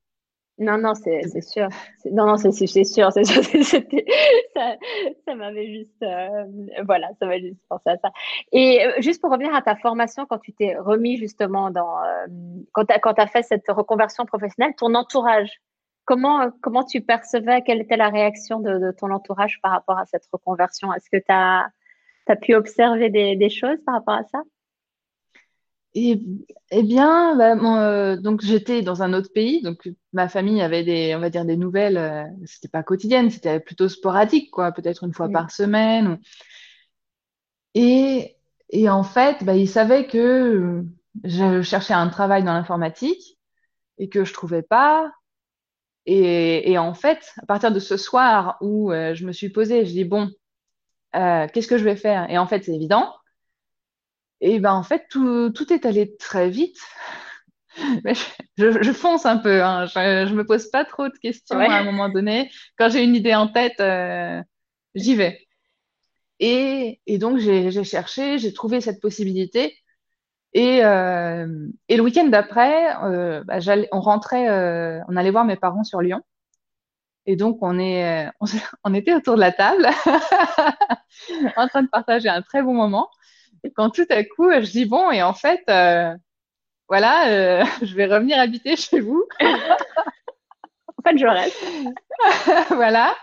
Non, 0.58 0.78
non, 0.78 0.94
c'est 0.94 1.40
sûr. 1.40 1.68
Non, 2.12 2.26
non, 2.26 2.36
c'est 2.36 2.52
sûr. 2.52 2.68
C'est 2.68 2.84
sûr. 2.84 3.10
Ça, 4.54 4.76
ça 5.24 5.34
m'avait 5.34 5.66
juste, 5.66 6.02
euh, 6.04 6.44
voilà, 6.86 7.10
ça 7.18 7.26
m'a 7.26 7.40
juste 7.40 7.60
pensé 7.68 7.90
à 7.90 7.96
ça. 7.98 8.12
Et 8.52 8.86
euh, 8.86 8.92
juste 9.00 9.20
pour 9.20 9.32
revenir 9.32 9.52
à 9.52 9.62
ta 9.62 9.74
formation, 9.74 10.26
quand 10.26 10.38
tu 10.38 10.52
t'es 10.52 10.76
remis 10.76 11.16
justement 11.16 11.70
dans, 11.70 12.00
euh, 12.04 12.26
quand 12.72 12.84
tu 12.84 13.20
as, 13.20 13.26
fait 13.26 13.42
cette 13.42 13.68
reconversion 13.68 14.24
professionnelle, 14.26 14.74
ton 14.76 14.94
entourage, 14.94 15.60
comment, 16.04 16.50
comment 16.62 16.84
tu 16.84 17.00
percevais, 17.00 17.62
quelle 17.62 17.80
était 17.80 17.96
la 17.96 18.10
réaction 18.10 18.60
de, 18.60 18.92
ton 18.96 19.10
entourage 19.10 19.60
par 19.60 19.72
rapport 19.72 19.98
à 19.98 20.06
cette 20.06 20.26
reconversion? 20.32 20.92
Est-ce 20.92 21.10
que 21.10 21.16
tu 21.16 21.32
as, 21.32 21.66
as, 22.28 22.36
pu 22.36 22.54
observer 22.54 23.10
des, 23.10 23.34
des 23.34 23.50
choses 23.50 23.78
par 23.84 23.96
rapport 23.96 24.14
à 24.14 24.22
ça? 24.24 24.40
Et, 25.94 26.20
eh 26.72 26.82
bien, 26.82 27.36
bah, 27.36 27.54
euh, 27.54 28.16
donc 28.16 28.40
j'étais 28.42 28.82
dans 28.82 29.02
un 29.02 29.12
autre 29.12 29.32
pays, 29.32 29.62
donc 29.62 29.88
ma 30.12 30.28
famille 30.28 30.60
avait 30.60 30.82
des, 30.82 31.14
on 31.14 31.20
va 31.20 31.30
dire 31.30 31.44
des 31.44 31.56
nouvelles. 31.56 31.96
Euh, 31.96 32.24
c'était 32.46 32.68
pas 32.68 32.82
quotidienne, 32.82 33.30
c'était 33.30 33.60
plutôt 33.60 33.88
sporadique, 33.88 34.50
quoi, 34.50 34.72
peut-être 34.72 35.04
une 35.04 35.14
fois 35.14 35.28
par 35.28 35.52
semaine. 35.52 36.18
Et, 37.74 38.36
et 38.70 38.88
en 38.88 39.04
fait, 39.04 39.44
bah, 39.44 39.54
ils 39.54 39.68
savaient 39.68 40.06
que 40.06 40.84
je 41.22 41.62
cherchais 41.62 41.94
un 41.94 42.08
travail 42.08 42.42
dans 42.42 42.54
l'informatique 42.54 43.38
et 43.98 44.08
que 44.08 44.24
je 44.24 44.32
trouvais 44.32 44.62
pas. 44.62 45.12
Et, 46.06 46.72
et, 46.72 46.78
en 46.78 46.94
fait, 46.94 47.32
à 47.42 47.46
partir 47.46 47.72
de 47.72 47.78
ce 47.78 47.96
soir 47.96 48.58
où 48.60 48.92
euh, 48.92 49.14
je 49.14 49.24
me 49.26 49.32
suis 49.32 49.48
posée, 49.48 49.86
je 49.86 49.92
dis 49.92 50.04
bon, 50.04 50.30
euh, 51.16 51.46
qu'est-ce 51.52 51.68
que 51.68 51.78
je 51.78 51.84
vais 51.84 51.96
faire? 51.96 52.28
Et 52.30 52.38
en 52.38 52.46
fait, 52.46 52.64
c'est 52.64 52.74
évident 52.74 53.14
et 54.40 54.58
ben 54.60 54.72
en 54.72 54.82
fait, 54.82 55.06
tout, 55.10 55.50
tout 55.50 55.72
est 55.72 55.86
allé 55.86 56.16
très 56.16 56.50
vite. 56.50 56.78
Mais 58.04 58.14
je, 58.56 58.82
je, 58.82 58.92
fonce 58.92 59.26
un 59.26 59.38
peu, 59.38 59.62
hein. 59.62 59.86
je, 59.86 60.26
je 60.28 60.34
me 60.34 60.46
pose 60.46 60.70
pas 60.70 60.84
trop 60.84 61.08
de 61.08 61.18
questions 61.18 61.58
à 61.58 61.74
un 61.74 61.84
moment 61.84 62.08
donné. 62.08 62.50
Quand 62.78 62.88
j'ai 62.88 63.02
une 63.02 63.16
idée 63.16 63.34
en 63.34 63.48
tête, 63.48 63.80
euh, 63.80 64.40
j'y 64.94 65.16
vais. 65.16 65.40
Et, 66.40 67.00
et 67.06 67.18
donc 67.18 67.38
j'ai 67.38 67.84
cherché, 67.84 68.38
j'ai 68.38 68.52
trouvé 68.52 68.80
cette 68.80 69.00
possibilité. 69.00 69.76
Et, 70.52 70.84
euh, 70.84 71.68
et 71.88 71.96
le 71.96 72.02
week-end 72.02 72.26
d'après, 72.26 72.94
euh, 73.02 73.42
bah, 73.44 73.58
on 73.92 74.00
rentrait, 74.00 74.48
euh, 74.48 75.00
on 75.08 75.16
allait 75.16 75.32
voir 75.32 75.44
mes 75.44 75.56
parents 75.56 75.84
sur 75.84 76.00
Lyon. 76.00 76.20
Et 77.26 77.36
donc 77.36 77.58
on 77.62 77.78
est, 77.78 78.28
on, 78.40 78.46
on 78.84 78.94
était 78.94 79.14
autour 79.14 79.34
de 79.34 79.40
la 79.40 79.52
table, 79.52 79.86
en 81.56 81.68
train 81.68 81.82
de 81.82 81.88
partager 81.88 82.28
un 82.28 82.42
très 82.42 82.62
bon 82.62 82.74
moment 82.74 83.08
quand 83.70 83.90
tout 83.90 84.06
à 84.10 84.24
coup, 84.24 84.50
je 84.52 84.70
dis 84.70 84.84
bon, 84.86 85.10
et 85.10 85.22
en 85.22 85.34
fait, 85.34 85.62
euh, 85.68 86.14
voilà, 86.88 87.28
euh, 87.28 87.64
je 87.82 87.94
vais 87.94 88.06
revenir 88.06 88.38
habiter 88.38 88.76
chez 88.76 89.00
vous. 89.00 89.24
en 89.40 91.02
fait, 91.04 91.18
je 91.18 91.26
reste. 91.26 91.64
voilà. 92.74 93.14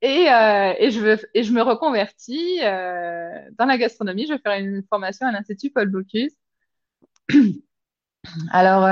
Et, 0.00 0.30
euh, 0.32 0.72
et, 0.78 0.90
je 0.90 1.00
veux, 1.00 1.18
et 1.34 1.42
je 1.42 1.52
me 1.52 1.62
reconvertis 1.62 2.60
dans 2.60 3.66
la 3.66 3.76
gastronomie. 3.76 4.26
Je 4.26 4.34
vais 4.34 4.38
faire 4.38 4.58
une 4.58 4.82
formation 4.88 5.26
à 5.26 5.32
l'Institut 5.32 5.70
Paul 5.70 5.88
Bocuse. 5.88 6.34
Alors, 8.52 8.88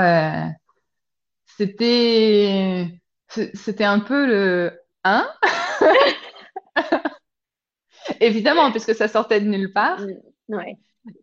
c'était, 1.57 2.87
c'était 3.27 3.83
un 3.83 3.99
peu 3.99 4.27
le 4.27 4.79
hein 5.03 5.27
Évidemment, 8.19 8.71
puisque 8.71 8.95
ça 8.95 9.07
sortait 9.07 9.41
de 9.41 9.47
nulle 9.47 9.71
part. 9.71 9.99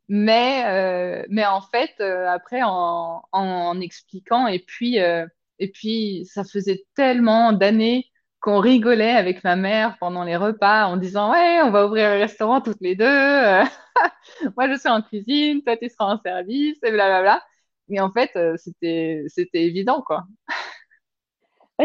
Mais, 0.08 0.64
euh, 0.66 1.26
mais 1.30 1.46
en 1.46 1.60
fait, 1.60 1.94
euh, 2.00 2.26
après, 2.28 2.62
en, 2.62 3.22
en, 3.32 3.80
expliquant, 3.80 4.46
et 4.46 4.58
puis, 4.58 5.00
euh, 5.00 5.26
et 5.58 5.70
puis, 5.70 6.26
ça 6.26 6.44
faisait 6.44 6.84
tellement 6.94 7.52
d'années 7.52 8.06
qu'on 8.40 8.58
rigolait 8.58 9.10
avec 9.10 9.44
ma 9.44 9.56
mère 9.56 9.96
pendant 9.98 10.24
les 10.24 10.36
repas 10.36 10.86
en 10.86 10.96
disant 10.96 11.32
Ouais, 11.32 11.60
on 11.62 11.70
va 11.70 11.86
ouvrir 11.86 12.10
un 12.10 12.18
restaurant 12.18 12.60
toutes 12.60 12.80
les 12.80 12.94
deux. 12.94 13.04
Moi, 14.56 14.68
je 14.68 14.78
suis 14.78 14.88
en 14.88 15.02
cuisine, 15.02 15.62
toi, 15.62 15.76
tu 15.76 15.88
seras 15.88 16.14
en 16.14 16.20
service, 16.20 16.78
et 16.82 16.90
blablabla. 16.90 17.42
Mais 17.88 18.00
en 18.00 18.10
fait, 18.12 18.30
c'était, 18.56 19.24
c'était 19.28 19.64
évident, 19.64 20.02
quoi. 20.02 20.24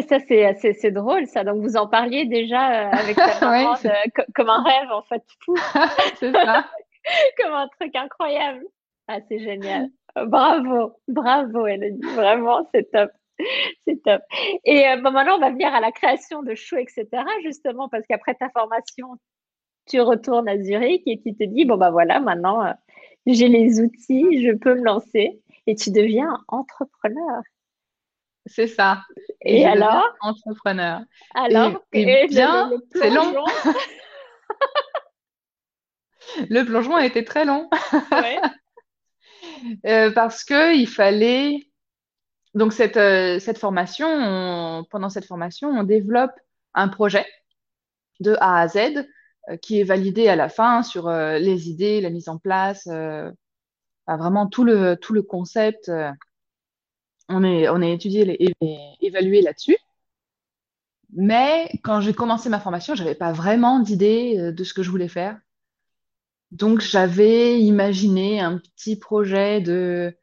ça, 0.07 0.19
c'est 0.19 0.91
drôle, 0.91 1.27
ça. 1.27 1.43
Donc, 1.43 1.61
vous 1.61 1.77
en 1.77 1.87
parliez 1.87 2.25
déjà 2.25 2.89
avec 2.89 3.15
ta 3.15 3.39
maman 3.41 3.75
comme 4.33 4.49
un 4.49 4.63
rêve, 4.63 4.91
en 4.91 5.01
fait. 5.01 5.23
c'est 6.19 6.31
ça. 6.31 6.65
comme 7.37 7.53
un 7.53 7.67
truc 7.79 7.95
incroyable. 7.95 8.63
Ah, 9.07 9.19
c'est 9.27 9.39
génial. 9.39 9.89
Bravo, 10.15 10.93
bravo, 11.07 11.67
Elodie. 11.67 12.01
Vraiment, 12.15 12.67
c'est 12.73 12.89
top. 12.91 13.11
C'est 13.85 14.01
top. 14.03 14.21
Et 14.63 14.87
euh, 14.87 15.01
maintenant, 15.01 15.35
on 15.35 15.39
va 15.39 15.51
venir 15.51 15.73
à 15.73 15.81
la 15.81 15.91
création 15.91 16.41
de 16.41 16.55
shows, 16.55 16.77
etc. 16.77 17.07
Justement, 17.43 17.89
parce 17.89 18.05
qu'après 18.07 18.33
ta 18.35 18.49
formation, 18.49 19.17
tu 19.87 20.01
retournes 20.01 20.47
à 20.47 20.57
Zurich 20.57 21.03
et 21.05 21.19
tu 21.21 21.35
te 21.35 21.43
dis, 21.43 21.65
bon, 21.65 21.77
bah 21.77 21.91
voilà, 21.91 22.19
maintenant, 22.19 22.65
euh, 22.65 22.71
j'ai 23.27 23.47
les 23.47 23.81
outils, 23.81 24.43
je 24.43 24.53
peux 24.53 24.75
me 24.75 24.83
lancer. 24.83 25.41
Et 25.67 25.75
tu 25.75 25.91
deviens 25.91 26.43
entrepreneur. 26.47 27.41
C'est 28.45 28.67
ça. 28.67 29.01
Et, 29.41 29.65
alors? 29.65 30.05
Entrepreneur. 30.21 31.01
Alors, 31.33 31.81
et, 31.91 32.27
bien, 32.27 32.71
c'est 32.93 33.09
long. 33.09 33.33
le 36.49 36.63
plongeon 36.63 36.95
a 36.95 37.05
été 37.05 37.23
très 37.23 37.45
long. 37.45 37.69
Ouais. 38.11 38.39
Euh, 39.85 40.11
parce 40.11 40.43
que 40.43 40.75
il 40.75 40.87
fallait 40.87 41.59
donc 42.53 42.73
cette, 42.73 42.97
euh, 42.97 43.39
cette 43.39 43.57
formation, 43.57 44.85
pendant 44.89 45.09
cette 45.09 45.25
formation, 45.25 45.69
on 45.69 45.83
développe 45.83 46.31
un 46.73 46.87
projet 46.87 47.25
de 48.19 48.35
A 48.39 48.61
à 48.61 48.67
Z 48.67 49.07
euh, 49.49 49.57
qui 49.57 49.79
est 49.79 49.83
validé 49.83 50.27
à 50.27 50.35
la 50.35 50.49
fin 50.49 50.83
sur 50.83 51.09
les 51.09 51.69
idées, 51.69 52.01
la 52.01 52.09
mise 52.09 52.29
en 52.29 52.37
place, 52.37 52.87
vraiment 54.07 54.47
tout 54.47 54.63
le 54.63 54.95
tout 54.95 55.13
le 55.13 55.23
concept. 55.23 55.91
on 57.29 57.43
est 57.43 57.69
on 57.69 57.81
est 57.81 57.93
étudié 57.93 58.43
et 58.61 58.77
évalué 59.01 59.41
là-dessus. 59.41 59.77
Mais 61.13 61.69
quand 61.83 62.01
j'ai 62.01 62.13
commencé 62.13 62.49
ma 62.49 62.59
formation, 62.59 62.95
j'avais 62.95 63.15
pas 63.15 63.31
vraiment 63.31 63.79
d'idée 63.79 64.51
de 64.51 64.63
ce 64.63 64.73
que 64.73 64.83
je 64.83 64.91
voulais 64.91 65.07
faire. 65.07 65.39
Donc, 66.55 66.79
j'avais 66.79 67.59
imaginé 67.59 68.39
un 68.39 68.59
petit 68.59 68.95
projet 68.95 69.59
de, 69.59 70.15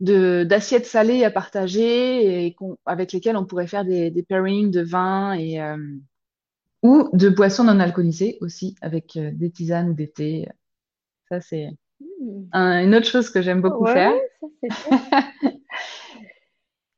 d'assiettes 0.00 0.84
salées 0.84 1.24
à 1.24 1.30
partager 1.30 2.46
et 2.46 2.56
avec 2.84 3.12
lesquelles 3.12 3.38
on 3.38 3.46
pourrait 3.46 3.66
faire 3.66 3.86
des, 3.86 4.10
des 4.10 4.22
pairings 4.22 4.70
de 4.70 4.82
vin 4.82 5.32
et, 5.32 5.62
euh, 5.62 5.78
ou 6.82 7.08
de 7.14 7.30
boissons 7.30 7.64
non 7.64 7.80
alcoolisées 7.80 8.36
aussi 8.42 8.76
avec 8.82 9.16
euh, 9.16 9.30
des 9.32 9.50
tisanes 9.50 9.88
ou 9.88 9.94
des 9.94 10.10
thés. 10.10 10.46
Ça, 11.30 11.40
c'est 11.40 11.68
hmm. 12.00 12.54
une 12.54 12.94
autre 12.94 13.06
chose 13.06 13.30
que 13.30 13.40
j'aime 13.40 13.62
beaucoup 13.62 13.86
faire. 13.86 14.12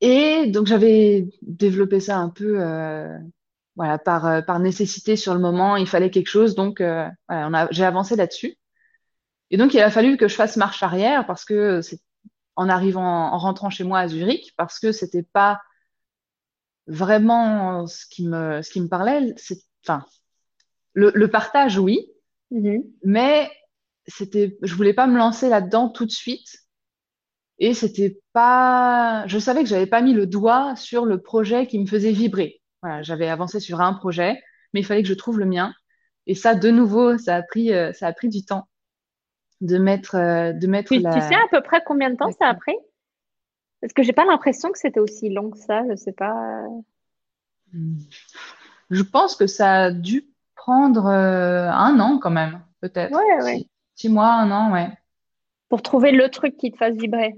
et 0.00 0.46
donc, 0.48 0.66
j'avais 0.66 1.28
développé 1.42 2.00
ça 2.00 2.18
un 2.18 2.28
peu 2.28 2.56
euh, 2.60 3.16
voilà, 3.76 3.98
par, 3.98 4.44
par 4.44 4.58
nécessité 4.58 5.14
sur 5.14 5.32
le 5.32 5.40
moment. 5.40 5.76
Il 5.76 5.87
fallait 5.87 6.10
quelque 6.10 6.30
chose. 6.30 6.56
Donc, 6.56 6.80
voilà, 6.80 7.68
j'ai 7.70 7.84
avancé 7.84 8.16
là-dessus. 8.16 8.56
Et 9.50 9.57
donc, 9.57 9.74
il 9.74 9.80
a 9.80 9.90
fallu 9.90 10.16
que 10.16 10.28
je 10.28 10.35
fasse 10.35 10.57
marche 10.57 10.83
arrière 10.83 11.26
parce 11.26 11.44
que 11.44 11.80
c'est 11.80 12.00
en 12.57 12.68
arrivant, 12.68 13.33
en 13.33 13.38
rentrant 13.38 13.70
chez 13.70 13.85
moi 13.85 14.00
à 14.00 14.09
Zurich, 14.09 14.54
parce 14.57 14.78
que 14.78 14.92
c'était 14.92 15.22
pas 15.22 15.61
vraiment 16.87 17.87
ce 17.87 18.07
qui 18.09 18.26
me, 18.26 18.62
ce 18.62 18.70
qui 18.70 18.80
me 18.80 18.88
parlait. 18.88 19.35
C'est, 19.37 19.59
enfin, 19.85 20.04
le, 20.92 21.11
le, 21.14 21.28
partage, 21.28 21.78
oui, 21.78 22.07
mm-hmm. 22.52 22.85
mais 23.04 23.50
c'était, 24.07 24.57
je 24.62 24.74
voulais 24.74 24.94
pas 24.94 25.07
me 25.07 25.18
lancer 25.18 25.48
là-dedans 25.48 25.88
tout 25.88 26.07
de 26.07 26.11
suite. 26.11 26.59
Et 27.59 27.74
c'était 27.74 28.20
pas, 28.33 29.24
je 29.28 29.38
savais 29.38 29.62
que 29.62 29.68
j'avais 29.68 29.87
pas 29.87 30.02
mis 30.02 30.12
le 30.12 30.26
doigt 30.26 30.74
sur 30.76 31.04
le 31.04 31.20
projet 31.22 31.66
qui 31.66 31.78
me 31.78 31.87
faisait 31.87 32.12
vibrer. 32.12 32.61
Voilà, 32.83 33.02
j'avais 33.02 33.28
avancé 33.28 33.61
sur 33.61 33.80
un 33.80 33.94
projet, 33.94 34.42
mais 34.72 34.80
il 34.80 34.85
fallait 34.85 35.02
que 35.02 35.09
je 35.09 35.14
trouve 35.14 35.38
le 35.38 35.46
mien. 35.46 35.72
Et 36.26 36.35
ça, 36.35 36.54
de 36.54 36.70
nouveau, 36.70 37.16
ça 37.18 37.37
a 37.37 37.42
pris, 37.42 37.72
euh, 37.72 37.92
ça 37.92 38.09
a 38.09 38.12
pris 38.12 38.28
du 38.28 38.44
temps 38.44 38.68
de 39.64 39.79
mettre, 39.79 40.16
euh, 40.16 40.53
de 40.53 40.66
mettre 40.66 40.88
tu, 40.88 40.98
tu 40.98 41.03
sais 41.03 41.35
à 41.35 41.48
peu 41.50 41.62
près 41.62 41.83
combien 41.85 42.11
de 42.11 42.16
temps 42.16 42.31
ça 42.33 42.48
a 42.48 42.55
pris? 42.55 42.77
Parce 43.81 43.92
que 43.92 44.03
j'ai 44.03 44.12
pas 44.12 44.24
l'impression 44.24 44.70
que 44.70 44.79
c'était 44.79 45.00
aussi 45.00 45.31
long 45.31 45.50
que 45.50 45.59
ça, 45.59 45.83
je 45.90 45.96
sais 45.96 46.12
pas. 46.12 46.64
Je 48.90 49.03
pense 49.03 49.37
que 49.37 49.46
ça 49.46 49.85
a 49.85 49.90
dû 49.90 50.27
prendre 50.55 51.07
euh, 51.07 51.68
un 51.70 51.98
an 52.00 52.18
quand 52.18 52.31
même, 52.31 52.62
peut-être. 52.81 53.12
Ouais, 53.12 53.44
ouais. 53.44 53.66
Six, 53.94 54.09
mois, 54.09 54.33
un 54.33 54.50
an, 54.50 54.72
ouais. 54.72 54.88
Pour 55.68 55.83
trouver 55.83 56.12
le 56.12 56.29
truc 56.29 56.57
qui 56.57 56.70
te 56.70 56.77
fasse 56.77 56.96
vibrer. 56.96 57.35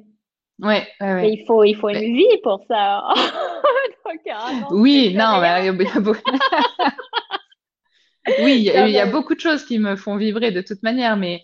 Ouais, 0.59 0.87
ouais, 1.01 1.15
ouais. 1.15 1.33
il 1.33 1.45
faut, 1.47 1.65
il 1.65 1.75
faut 1.75 1.91
une 1.91 2.17
vie 2.17 2.39
pour 2.43 2.65
ça. 2.69 3.09
oui, 4.71 5.15
non, 5.15 5.41
mais 5.41 5.61
il 5.61 5.67
y 5.67 5.69
a, 5.69 5.73
oui, 8.43 8.57
il 8.57 8.91
y, 8.91 8.99
a 8.99 9.07
beaucoup 9.07 9.35
de 9.35 9.41
choses 9.41 9.65
qui 9.65 9.79
me 9.79 9.97
font 9.97 10.17
vibrer 10.17 10.51
de 10.51 10.63
toute 10.63 10.83
manière, 10.83 11.17
mais 11.17 11.43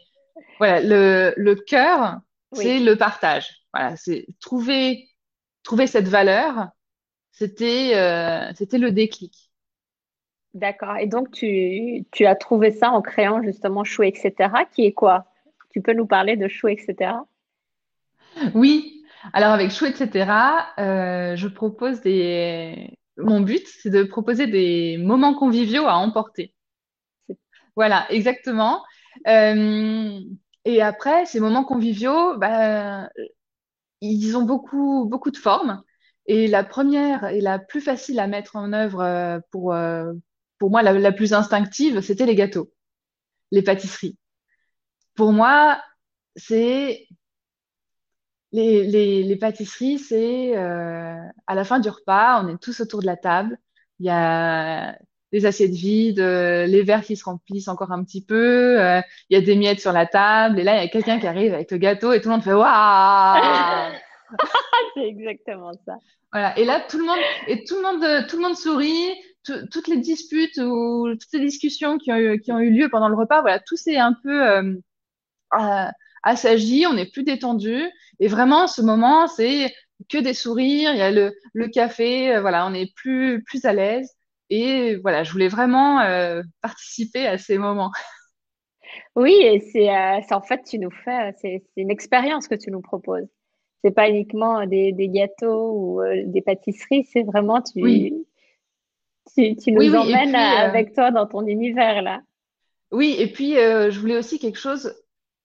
voilà, 0.58 0.80
le, 0.80 1.34
le 1.36 1.54
cœur, 1.54 2.20
c'est 2.52 2.78
le 2.78 2.96
partage. 2.96 3.50
Voilà, 3.72 3.96
c'est 3.96 4.26
trouver, 4.40 5.08
trouver 5.62 5.86
cette 5.86 6.08
valeur, 6.08 6.68
c'était 7.30 7.92
euh, 7.94 8.52
c'était 8.54 8.78
le 8.78 8.92
déclic. 8.92 9.50
D'accord. 10.54 10.98
Et 10.98 11.06
donc, 11.06 11.30
tu, 11.30 12.04
tu, 12.12 12.26
as 12.26 12.34
trouvé 12.34 12.72
ça 12.72 12.90
en 12.90 13.00
créant 13.00 13.42
justement 13.42 13.84
Chou, 13.84 14.02
etc., 14.02 14.50
qui 14.70 14.84
est 14.84 14.92
quoi? 14.92 15.24
Tu 15.70 15.80
peux 15.80 15.94
nous 15.94 16.06
parler 16.06 16.36
de 16.36 16.46
Chou, 16.46 16.68
etc. 16.68 17.12
Oui. 18.54 19.02
Alors, 19.32 19.52
avec 19.52 19.70
Chou, 19.70 19.86
etc., 19.86 20.30
euh, 20.78 21.36
je 21.36 21.48
propose 21.48 22.02
des. 22.02 22.98
Mon 23.16 23.40
but, 23.40 23.66
c'est 23.66 23.90
de 23.90 24.02
proposer 24.02 24.46
des 24.46 24.98
moments 24.98 25.34
conviviaux 25.34 25.86
à 25.86 25.96
emporter. 25.96 26.54
Voilà, 27.74 28.06
exactement. 28.10 28.82
Euh, 29.26 30.20
et 30.64 30.82
après, 30.82 31.26
ces 31.26 31.40
moments 31.40 31.64
conviviaux, 31.64 32.36
bah, 32.38 33.10
ils 34.00 34.36
ont 34.36 34.42
beaucoup, 34.42 35.06
beaucoup 35.06 35.30
de 35.30 35.36
formes. 35.36 35.82
Et 36.26 36.46
la 36.46 36.64
première 36.64 37.26
et 37.26 37.40
la 37.40 37.58
plus 37.58 37.80
facile 37.80 38.20
à 38.20 38.26
mettre 38.26 38.56
en 38.56 38.72
œuvre 38.72 39.00
euh, 39.00 39.40
pour, 39.50 39.74
euh, 39.74 40.12
pour 40.58 40.70
moi, 40.70 40.82
la, 40.82 41.12
plus 41.12 41.32
instinctive, 41.32 42.00
c'était 42.00 42.26
les 42.26 42.36
gâteaux, 42.36 42.72
les 43.50 43.62
pâtisseries. 43.62 44.18
Pour 45.14 45.32
moi, 45.32 45.82
c'est 46.36 47.06
les, 48.52 49.36
pâtisseries, 49.40 49.98
c'est 49.98 50.54
à 50.56 51.54
la 51.54 51.64
fin 51.64 51.80
du 51.80 51.88
repas, 51.88 52.42
on 52.42 52.48
est 52.48 52.58
tous 52.58 52.80
autour 52.80 53.00
de 53.00 53.06
la 53.06 53.16
table. 53.16 53.58
Il 53.98 54.06
y 54.06 54.10
a 54.10 54.96
les 55.32 55.46
assiettes 55.46 55.72
vides, 55.72 56.20
euh, 56.20 56.66
les 56.66 56.82
verres 56.82 57.02
qui 57.02 57.16
se 57.16 57.24
remplissent 57.24 57.68
encore 57.68 57.90
un 57.90 58.04
petit 58.04 58.24
peu, 58.24 58.80
euh, 58.80 59.00
il 59.30 59.34
y 59.34 59.36
a 59.36 59.44
des 59.44 59.56
miettes 59.56 59.80
sur 59.80 59.92
la 59.92 60.06
table, 60.06 60.60
et 60.60 60.62
là, 60.62 60.76
il 60.76 60.82
y 60.82 60.86
a 60.86 60.88
quelqu'un 60.88 61.18
qui 61.18 61.26
arrive 61.26 61.54
avec 61.54 61.70
le 61.70 61.78
gâteau 61.78 62.12
et 62.12 62.20
tout 62.20 62.28
le 62.28 62.34
monde 62.34 62.44
fait 62.44 62.52
Waouh 62.52 63.92
C'est 64.94 65.08
exactement 65.08 65.72
ça. 65.86 65.96
Voilà. 66.32 66.58
Et 66.58 66.64
là, 66.64 66.80
tout 66.80 66.98
le 66.98 67.04
monde, 67.04 67.18
et 67.46 67.64
tout 67.64 67.76
le 67.76 67.82
monde, 67.82 68.26
tout 68.28 68.36
le 68.36 68.42
monde 68.42 68.56
sourit. 68.56 69.12
toutes 69.44 69.88
les 69.88 69.98
disputes 69.98 70.58
ou 70.58 71.08
toutes 71.14 71.32
les 71.32 71.40
discussions 71.40 71.98
qui 71.98 72.12
ont 72.12 72.16
eu, 72.16 72.40
qui 72.40 72.52
ont 72.52 72.60
eu 72.60 72.70
lieu 72.70 72.88
pendant 72.90 73.08
le 73.08 73.16
repas, 73.16 73.40
voilà, 73.40 73.58
tout 73.58 73.76
s'est 73.76 73.98
un 73.98 74.14
peu 74.22 74.48
euh, 74.48 75.86
assagi, 76.22 76.86
on 76.86 76.96
est 76.96 77.10
plus 77.10 77.24
détendu. 77.24 77.82
Et 78.20 78.28
vraiment, 78.28 78.66
ce 78.66 78.82
moment, 78.82 79.26
c'est 79.26 79.74
que 80.08 80.18
des 80.18 80.34
sourires, 80.34 80.92
il 80.92 80.98
y 80.98 81.02
a 81.02 81.10
le, 81.10 81.32
le 81.54 81.68
café, 81.68 82.38
voilà, 82.40 82.66
on 82.66 82.74
est 82.74 82.94
plus, 82.94 83.42
plus 83.44 83.64
à 83.64 83.72
l'aise. 83.72 84.14
Et 84.54 84.96
voilà, 84.96 85.24
je 85.24 85.32
voulais 85.32 85.48
vraiment 85.48 86.00
euh, 86.00 86.42
participer 86.60 87.26
à 87.26 87.38
ces 87.38 87.56
moments. 87.56 87.90
Oui, 89.16 89.32
et 89.40 89.60
c'est 89.60 89.88
euh, 89.88 90.20
en 90.30 90.42
fait, 90.42 90.62
tu 90.64 90.78
nous 90.78 90.90
fais, 90.90 91.32
c'est 91.40 91.64
une 91.78 91.90
expérience 91.90 92.48
que 92.48 92.54
tu 92.54 92.70
nous 92.70 92.82
proposes. 92.82 93.26
C'est 93.82 93.92
pas 93.92 94.10
uniquement 94.10 94.66
des, 94.66 94.92
des 94.92 95.08
gâteaux 95.08 95.72
ou 95.72 96.02
euh, 96.02 96.24
des 96.26 96.42
pâtisseries, 96.42 97.08
c'est 97.10 97.22
vraiment 97.22 97.62
tu, 97.62 98.12
tu, 99.34 99.56
tu, 99.56 99.72
nous 99.72 99.94
emmènes 99.94 100.34
avec 100.34 100.92
toi 100.92 101.10
dans 101.10 101.26
ton 101.26 101.46
univers 101.46 102.02
là. 102.02 102.20
Oui, 102.90 103.16
et 103.18 103.28
puis 103.28 103.54
je 103.54 103.98
voulais 103.98 104.18
aussi 104.18 104.38
quelque 104.38 104.58
chose 104.58 104.94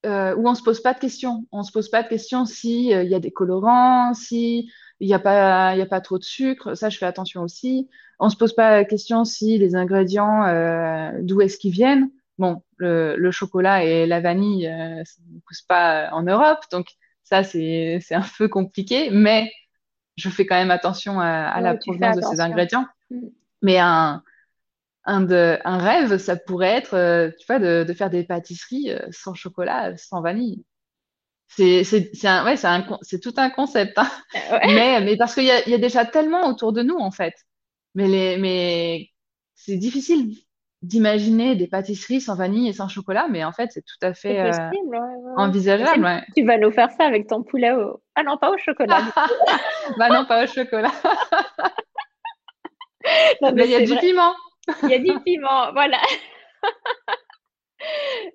où 0.08 0.48
on 0.48 0.56
se 0.56 0.63
pose 0.63 0.82
pas 0.82 0.93
de 0.93 1.00
questions. 1.00 1.46
On 1.52 1.63
se 1.63 1.72
pose 1.72 1.89
pas 1.89 2.04
de 2.04 2.08
questions 2.08 2.46
si 2.46 2.88
il 2.88 3.08
y 3.08 3.15
a 3.15 3.20
des 3.20 3.32
colorants, 3.32 4.13
si 4.13 4.70
il 5.00 5.08
n'y 5.08 5.13
a 5.13 5.20
pas, 5.20 5.76
y 5.76 5.82
a 5.82 5.86
pas 5.86 6.02
trop 6.02 6.17
de 6.17 6.24
sucre. 6.24 6.76
Ça, 6.76 6.89
je 6.89 6.98
fais 6.98 7.06
attention 7.06 7.41
aussi. 7.43 7.89
On 8.20 8.30
se 8.30 8.36
pose 8.36 8.54
pas 8.54 8.72
la 8.72 8.86
question 8.86 9.26
si 9.26 9.58
les 9.58 9.76
ingrédients, 9.76 10.46
euh, 10.46 11.12
d'où 11.22 11.41
est-ce 11.41 11.58
qu'ils 11.58 11.72
viennent. 11.72 12.10
Bon, 12.38 12.63
le, 12.78 13.15
le, 13.15 13.32
chocolat 13.32 13.84
et 13.84 14.06
la 14.06 14.20
vanille, 14.20 14.67
euh, 14.67 15.04
ça 15.04 15.22
ne 15.32 15.39
pousse 15.46 15.62
pas 15.62 16.10
en 16.12 16.24
Europe, 16.24 16.60
donc 16.72 16.88
ça, 17.24 17.43
c'est, 17.43 18.00
c'est 18.02 18.15
un 18.15 18.26
peu 18.38 18.48
compliqué, 18.48 19.10
mais 19.12 19.52
je 20.17 20.30
fais 20.30 20.46
quand 20.46 20.56
même 20.56 20.72
attention 20.72 21.20
à, 21.20 21.28
à 21.28 21.62
la 21.62 21.76
provenance 21.76 22.15
de 22.15 22.22
ces 22.22 22.39
ingrédients. 22.39 22.86
Mm. 23.10 23.28
Mais 23.63 23.80
un, 23.80 24.24
un, 25.08 25.22
de, 25.22 25.58
un 25.63 25.78
rêve, 25.78 26.17
ça 26.17 26.36
pourrait 26.36 26.76
être, 26.76 26.93
euh, 26.93 27.32
tu 27.39 27.46
vois, 27.48 27.60
de, 27.60 27.84
de 27.84 27.93
faire 27.93 28.10
des 28.10 28.24
pâtisseries 28.24 28.91
euh, 28.91 29.00
sans 29.12 29.34
chocolat, 29.34 29.98
sans 29.98 30.22
vanille. 30.22 30.63
C'est 31.50 31.86
c'est 31.86 32.12
c'est 32.13 32.28
ouais 32.41 32.58
c'est 32.58 32.67
un 32.67 32.86
c'est 33.04 33.22
tout 33.22 33.34
un 33.38 33.50
concept 33.50 33.98
hein. 33.98 34.12
mais 34.67 35.00
mais 35.00 35.15
parce 35.15 35.34
qu'il 35.34 35.46
y 35.46 35.52
a 35.52 35.63
il 35.65 35.72
y 35.72 35.74
a 35.74 35.78
déjà 35.78 36.04
tellement 36.04 36.46
autour 36.50 36.74
de 36.74 36.84
nous 36.84 36.98
en 36.98 37.10
fait 37.10 37.34
Mais, 37.96 38.10
les, 38.10 38.38
mais 38.38 39.12
c'est 39.56 39.78
difficile 39.78 40.36
d'imaginer 40.82 41.56
des 41.56 41.67
pâtisseries 41.67 42.22
sans 42.22 42.36
vanille 42.36 42.70
et 42.70 42.74
sans 42.74 42.88
chocolat, 42.88 43.28
mais 43.30 43.43
en 43.43 43.52
fait, 43.52 43.72
c'est 43.72 43.82
tout 43.82 43.98
à 44.02 44.13
fait 44.13 44.39
euh, 44.39 44.52
envisageable. 45.36 46.24
Tu 46.36 46.46
vas 46.46 46.58
nous 46.58 46.72
faire 46.72 46.91
ça 46.91 47.06
avec 47.06 47.28
ton 47.28 47.41
poulet 47.41 47.72
au... 47.72 48.00
Ah 48.15 48.24
non, 48.24 48.38
pas 48.38 48.52
au 48.52 48.58
chocolat. 48.58 49.02
bah 49.98 50.10
non, 50.10 50.26
pas 50.26 50.43
au 50.43 50.48
chocolat. 50.48 50.91
mais 53.41 53.65
il 53.65 53.72
y 53.72 53.76
a 53.76 53.86
du 53.86 53.96
piment. 53.98 54.36
Il 54.84 54.89
y 54.89 54.93
a 54.93 54.99
du 54.99 55.19
piment, 55.25 55.71
voilà. 55.73 55.99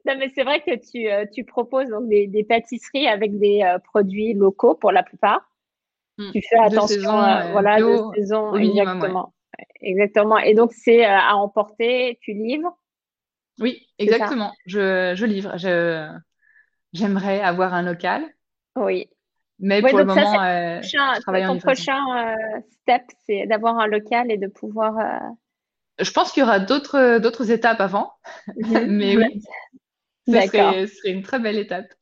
non, 0.07 0.15
mais 0.19 0.31
c'est 0.35 0.45
vrai 0.45 0.61
que 0.61 0.75
tu, 0.91 1.11
euh, 1.11 1.27
tu 1.33 1.45
proposes 1.45 1.89
donc 1.89 2.09
des, 2.09 2.27
des, 2.27 2.45
pâtisseries 2.45 3.09
avec 3.09 3.39
des 3.39 3.63
euh, 3.63 3.79
produits 3.79 4.35
locaux 4.35 4.75
pour 4.75 4.93
la 4.93 5.03
plupart. 5.03 5.49
Hmm. 6.19 6.31
Tu 6.33 6.43
fais 6.43 6.59
attention, 6.59 7.13
voilà, 7.53 7.79
de 7.81 8.15
saison, 8.17 8.55
exactement. 8.55 9.33
Exactement. 9.81 10.39
Et 10.39 10.55
donc, 10.55 10.73
c'est 10.73 11.05
euh, 11.05 11.11
à 11.11 11.37
emporter, 11.37 12.19
tu 12.21 12.33
livres? 12.33 12.77
Oui, 13.59 13.87
exactement. 13.99 14.53
Je, 14.67 15.15
je, 15.15 15.27
livre. 15.27 15.57
Je, 15.59 16.09
j'aimerais 16.93 17.41
avoir 17.41 17.75
un 17.75 17.83
local. 17.83 18.25
Oui. 18.77 19.09
Mais 19.59 19.81
pour 19.81 19.99
le 19.99 20.05
moment, 20.05 20.43
euh, 20.43 20.81
je 20.83 21.21
travaille 21.21 21.47
ton 21.47 21.59
prochain 21.59 22.01
euh, 22.17 22.61
step, 22.81 23.03
c'est 23.27 23.47
d'avoir 23.47 23.79
un 23.79 23.87
local 23.87 24.31
et 24.31 24.39
de 24.39 24.49
pouvoir. 24.49 24.97
Je 25.99 26.11
pense 26.11 26.33
qu'il 26.33 26.41
y 26.41 26.45
aura 26.45 26.61
d'autres, 26.61 27.19
d'autres 27.19 27.51
étapes 27.51 27.81
avant. 27.81 28.13
Mhm. 28.57 28.87
Mais 28.89 29.17
oui, 29.17 29.43
ce 30.27 30.41
serait, 30.49 30.87
ce 30.87 30.95
serait 30.97 31.11
une 31.13 31.23
très 31.23 31.39
belle 31.39 31.59
étape. 31.59 31.93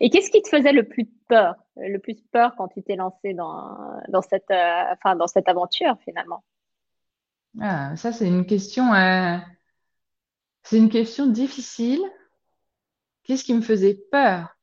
Et 0.00 0.10
qu'est-ce 0.10 0.30
qui 0.30 0.42
te 0.42 0.48
faisait 0.48 0.72
le 0.72 0.86
plus 0.86 1.06
peur, 1.28 1.54
le 1.76 1.98
plus 1.98 2.16
peur 2.32 2.54
quand 2.56 2.68
tu 2.68 2.82
t'es 2.82 2.96
lancé 2.96 3.32
dans, 3.34 3.78
dans, 4.08 4.22
cette, 4.22 4.50
enfin, 4.50 5.16
dans 5.16 5.26
cette 5.26 5.48
aventure 5.48 5.96
finalement? 6.04 6.42
Ah, 7.60 7.96
ça, 7.96 8.12
c'est 8.12 8.26
une 8.26 8.46
question, 8.46 8.92
euh, 8.92 9.36
c'est 10.64 10.78
une 10.78 10.88
question 10.88 11.26
difficile. 11.26 12.00
Qu'est-ce 13.22 13.44
qui 13.44 13.54
me 13.54 13.62
faisait 13.62 13.98
peur? 14.10 14.56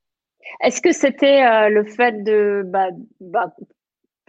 Est-ce 0.60 0.82
que 0.82 0.92
c'était 0.92 1.44
euh, 1.46 1.70
le 1.70 1.86
fait 1.86 2.24
de, 2.24 2.64
bah, 2.66 2.90
bah, 3.20 3.56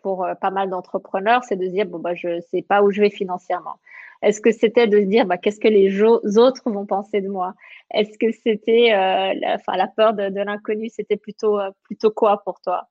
pour 0.03 0.25
euh, 0.25 0.35
pas 0.35 0.51
mal 0.51 0.71
d'entrepreneurs, 0.71 1.45
c'est 1.45 1.57
de 1.57 1.67
se 1.67 1.71
dire, 1.71 1.87
bon, 1.87 1.99
bah, 1.99 2.15
je 2.15 2.29
ne 2.29 2.41
sais 2.41 2.63
pas 2.63 2.83
où 2.83 2.91
je 2.91 3.01
vais 3.01 3.11
financièrement. 3.11 3.79
Est-ce 4.23 4.41
que 4.41 4.53
c'était 4.53 4.87
de 4.87 4.99
se 4.99 5.07
dire, 5.07 5.27
bah, 5.27 5.39
qu'est-ce 5.39 5.61
que 5.61 5.69
les 5.69 6.03
autres 6.03 6.71
vont 6.71 6.87
penser 6.87 7.21
de 7.21 7.29
moi? 7.29 7.55
Est-ce 7.93 8.19
que 8.19 8.31
c'était, 8.33 8.91
la, 8.91 9.57
enfin, 9.57 9.77
la 9.77 9.89
peur 9.89 10.15
de, 10.15 10.23
l'inconnu, 10.23 10.89
c'était 10.91 11.17
plutôt, 11.17 11.59
plutôt 11.83 12.11
quoi 12.11 12.43
pour 12.45 12.61
toi? 12.61 12.89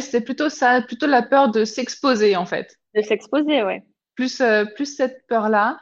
c'était 0.00 0.20
plutôt 0.20 0.48
ça, 0.48 0.82
plutôt 0.82 1.06
la 1.06 1.22
peur 1.22 1.50
de 1.50 1.64
s'exposer, 1.64 2.36
en 2.36 2.44
fait. 2.44 2.76
De 2.94 3.00
s'exposer, 3.00 3.62
oui 3.62 3.80
plus, 4.14 4.40
euh, 4.40 4.64
plus 4.64 4.96
cette 4.96 5.26
peur-là. 5.26 5.78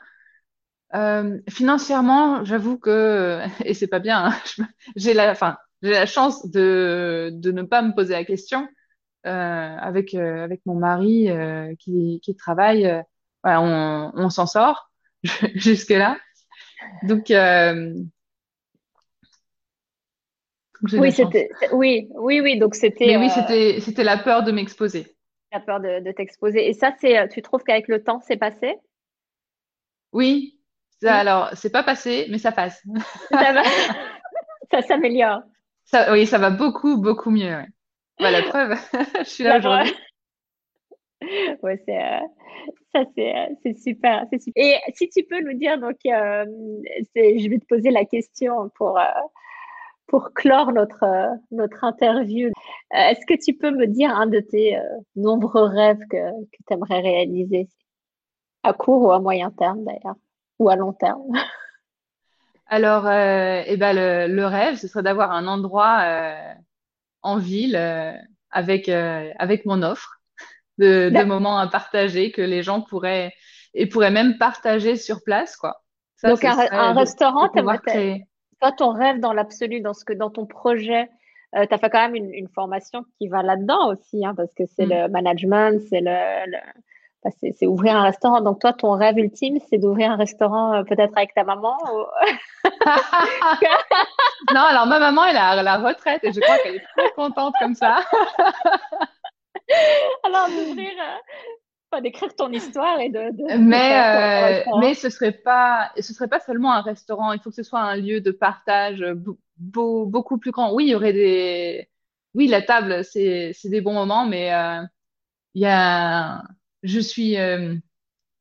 Euh, 0.95 1.39
financièrement, 1.49 2.45
j'avoue 2.45 2.79
que, 2.79 3.41
et 3.65 3.75
c'est 3.75 3.87
pas 3.87 3.99
bien, 3.99 4.27
hein, 4.27 4.35
j'ai 4.97 5.15
la, 5.15 5.31
enfin, 5.31 5.57
j'ai 5.83 5.93
la 5.93 6.07
chance 6.07 6.51
de, 6.51 7.31
de 7.33 7.53
ne 7.53 7.63
pas 7.63 7.83
me 7.83 7.95
poser 7.95 8.13
la 8.13 8.25
question 8.25 8.61
euh, 8.63 8.69
avec, 9.25 10.15
euh, 10.15 10.45
avec 10.45 10.61
mon 10.67 10.75
mari 10.75 11.31
euh, 11.31 11.75
qui, 11.79 12.21
qui 12.23 12.35
travaille. 12.35 13.03
voilà, 13.43 13.61
on, 13.61 14.13
on 14.15 14.31
s'en 14.31 14.47
sort 14.47 14.91
jusque-là. 15.55 16.19
Donc, 17.05 17.33
oui, 20.93 21.13
c'était, 21.13 21.49
oui, 21.73 22.09
oui, 22.15 22.41
oui, 22.41 22.59
donc 22.59 22.75
c'était. 22.75 23.07
Mais 23.07 23.17
oui, 23.17 23.31
c'était, 23.31 23.81
c'était 23.81 24.03
la 24.03 24.19
peur 24.19 24.43
de 24.43 24.51
m'exposer. 24.51 25.17
La 25.53 25.61
peur 25.61 25.81
de, 25.81 26.11
t'exposer. 26.13 26.69
Et 26.69 26.73
ça, 26.73 26.93
c'est, 27.01 27.29
tu 27.29 27.41
trouves 27.43 27.63
qu'avec 27.63 27.87
le 27.87 28.03
temps, 28.03 28.21
c'est 28.27 28.37
passé? 28.37 28.75
Oui. 30.13 30.59
Ça, 31.01 31.17
Alors, 31.17 31.51
c'est 31.55 31.71
pas 31.71 31.83
passé, 31.83 32.27
mais 32.31 32.39
ça 32.39 32.53
passe. 32.53 32.83
Ça 33.31 33.53
va. 33.53 33.63
ça 34.71 34.83
s'améliore. 34.83 35.43
Ça, 35.85 36.13
oui, 36.13 36.27
ça 36.27 36.39
va 36.39 36.51
beaucoup, 36.51 36.97
beaucoup 36.97 37.31
mieux. 37.31 37.65
Bah, 38.21 38.31
la 38.31 38.43
preuve, 38.49 38.77
je 39.21 39.29
suis 39.29 39.45
là 39.45 39.59
aujourd'hui. 39.59 39.93
Ouais, 41.63 41.81
c'est, 41.87 42.03
euh, 42.03 42.21
ça, 42.93 43.05
c'est, 43.15 43.35
euh, 43.35 43.55
c'est 43.63 43.79
super, 43.79 44.27
c'est 44.31 44.41
super. 44.41 44.63
Et 44.65 44.77
si 44.95 45.09
tu 45.09 45.23
peux 45.23 45.41
nous 45.41 45.57
dire, 45.57 45.79
donc, 45.79 45.97
euh, 46.07 46.45
je 47.15 47.49
vais 47.49 47.59
te 47.59 47.67
poser 47.67 47.91
la 47.91 48.05
question 48.05 48.71
pour, 48.75 49.01
pour 50.09 50.33
clore 50.35 50.73
notre, 50.73 51.29
notre 51.53 51.85
interview, 51.85 52.51
est-ce 52.93 53.25
que 53.27 53.41
tu 53.41 53.55
peux 53.57 53.71
me 53.71 53.87
dire 53.87 54.11
un 54.11 54.27
de 54.27 54.41
tes 54.41 54.77
nombreux 55.15 55.69
rêves 55.69 56.01
que, 56.11 56.17
que 56.17 56.59
tu 56.67 56.75
aimerais 56.75 57.01
réaliser? 57.01 57.69
À 58.65 58.73
court 58.73 59.03
ou 59.03 59.13
à 59.13 59.21
moyen 59.21 59.51
terme 59.51 59.85
d'ailleurs, 59.85 60.17
ou 60.59 60.69
à 60.69 60.77
long 60.77 60.93
terme? 60.93 61.33
Alors, 62.67 63.05
eh 63.07 63.77
ben, 63.77 63.93
le, 63.93 64.35
le, 64.35 64.47
rêve, 64.47 64.75
ce 64.75 64.89
serait 64.89 65.03
d'avoir 65.03 65.31
un 65.31 65.47
endroit 65.47 66.03
en 67.23 67.39
ville 67.39 67.77
avec, 68.51 68.89
avec 68.89 69.65
mon 69.67 69.83
offre 69.83 70.21
de, 70.79 71.11
de, 71.11 71.25
moments 71.25 71.59
à 71.59 71.67
partager 71.69 72.31
que 72.31 72.43
les 72.43 72.63
gens 72.63 72.81
pourraient 72.81 73.33
et 73.75 73.87
pourraient 73.87 74.11
même 74.11 74.39
partager 74.39 74.97
sur 74.97 75.23
place, 75.25 75.57
quoi. 75.57 75.83
Donc 76.25 76.45
un, 76.45 76.57
un 76.71 76.93
restaurant, 76.93 77.51
aimerais, 77.53 78.27
toi, 78.61 78.73
ton 78.73 78.93
rêve 78.93 79.19
dans 79.19 79.33
l'absolu, 79.33 79.81
dans 79.81 79.93
ce 79.93 80.05
que 80.05 80.13
dans 80.13 80.31
ton 80.31 80.47
projet, 80.47 81.09
euh, 81.57 81.67
tu 81.67 81.75
as 81.75 81.79
fait 81.79 81.91
quand 81.91 82.09
même 82.09 82.15
une, 82.15 82.49
formation 82.49 83.05
qui 83.19 83.29
va 83.29 83.43
là-dedans 83.43 83.93
aussi, 83.93 84.25
hein, 84.25 84.35
parce 84.35 84.55
que 84.55 84.65
c'est 84.67 84.87
mm. 84.87 84.91
le 84.91 85.09
management, 85.09 85.83
c'est 85.91 86.01
le, 86.01 86.57
c'est 87.41 87.67
ouvrir 87.67 87.97
un 87.97 88.03
restaurant. 88.03 88.41
Donc 88.41 88.61
toi, 88.61 88.73
ton 88.73 88.93
rêve 88.93 89.19
ultime, 89.19 89.59
c'est 89.69 89.79
d'ouvrir 89.79 90.11
un 90.11 90.17
restaurant 90.17 90.75
euh, 90.75 90.83
peut-être 90.83 91.17
avec 91.17 91.35
ta 91.35 91.45
maman 91.45 91.77
Non, 94.53 94.63
alors 94.63 94.87
ma 94.87 94.99
maman, 94.99 95.25
elle 95.27 95.37
à 95.37 95.63
la 95.63 95.79
retraite 95.79 96.25
et 96.25 96.33
je 96.33 96.41
crois 96.41 96.59
qu'elle 96.59 96.77
est 96.77 96.85
trop 96.97 97.09
contente 97.15 97.55
comme 97.61 97.75
ça. 97.75 98.05
alors 100.25 100.49
d'ouvrir, 100.49 100.91
euh, 101.95 102.01
d'écrire 102.01 102.35
ton 102.35 102.51
histoire 102.51 102.99
et 102.99 103.09
de. 103.09 103.31
mais 103.59 104.65
euh, 104.67 104.79
mais 104.81 104.95
ce 104.95 105.09
serait 105.09 105.33
pas 105.33 105.93
ce 105.97 106.13
serait 106.13 106.29
pas 106.29 106.41
seulement 106.41 106.73
un 106.73 106.83
restaurant. 106.83 107.33
Il 107.33 107.41
faut 107.41 107.51
que 107.51 107.57
ce 107.57 107.63
soit 107.63 107.81
un 107.81 107.97
lieu 107.97 108.21
de 108.21 108.33
partage 108.33 109.05
beaucoup 109.57 110.39
plus 110.39 110.51
grand. 110.51 110.75
Oui, 110.75 110.87
il 110.87 110.91
y 110.91 110.95
aurait 110.97 111.13
des. 111.13 111.89
Oui, 112.35 112.49
la 112.49 112.63
table, 112.63 113.05
c'est 113.05 113.53
c'est 113.55 113.69
des 113.69 113.81
bons 113.81 113.95
moments, 113.95 114.27
mais 114.27 114.51
il 115.55 115.63
y 115.63 115.67
a. 115.67 116.43
Je 116.83 117.01
suis 117.01 117.37
euh, 117.39 117.75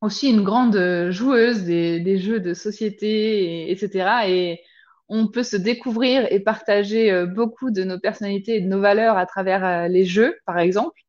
aussi 0.00 0.30
une 0.30 0.42
grande 0.42 1.10
joueuse 1.10 1.64
des, 1.64 2.00
des 2.00 2.18
jeux 2.18 2.40
de 2.40 2.54
société, 2.54 3.44
et, 3.44 3.72
etc. 3.72 4.28
Et 4.28 4.60
on 5.08 5.28
peut 5.28 5.42
se 5.42 5.56
découvrir 5.56 6.26
et 6.32 6.40
partager 6.40 7.26
beaucoup 7.26 7.70
de 7.70 7.84
nos 7.84 7.98
personnalités 7.98 8.56
et 8.56 8.60
de 8.60 8.68
nos 8.68 8.80
valeurs 8.80 9.16
à 9.18 9.26
travers 9.26 9.88
les 9.88 10.04
jeux, 10.04 10.38
par 10.46 10.58
exemple. 10.58 11.02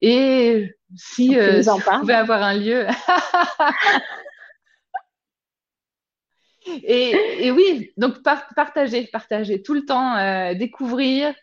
Et 0.00 0.74
si, 0.96 1.36
euh, 1.38 1.62
on 1.66 1.80
pouvait 2.00 2.14
avoir 2.14 2.42
un 2.42 2.54
lieu. 2.54 2.86
et, 6.84 7.46
et, 7.46 7.50
oui, 7.50 7.92
donc 7.96 8.22
partager, 8.22 9.06
partager 9.06 9.62
tout 9.62 9.74
le 9.74 9.84
temps, 9.84 10.16
euh, 10.16 10.54
découvrir. 10.54 11.34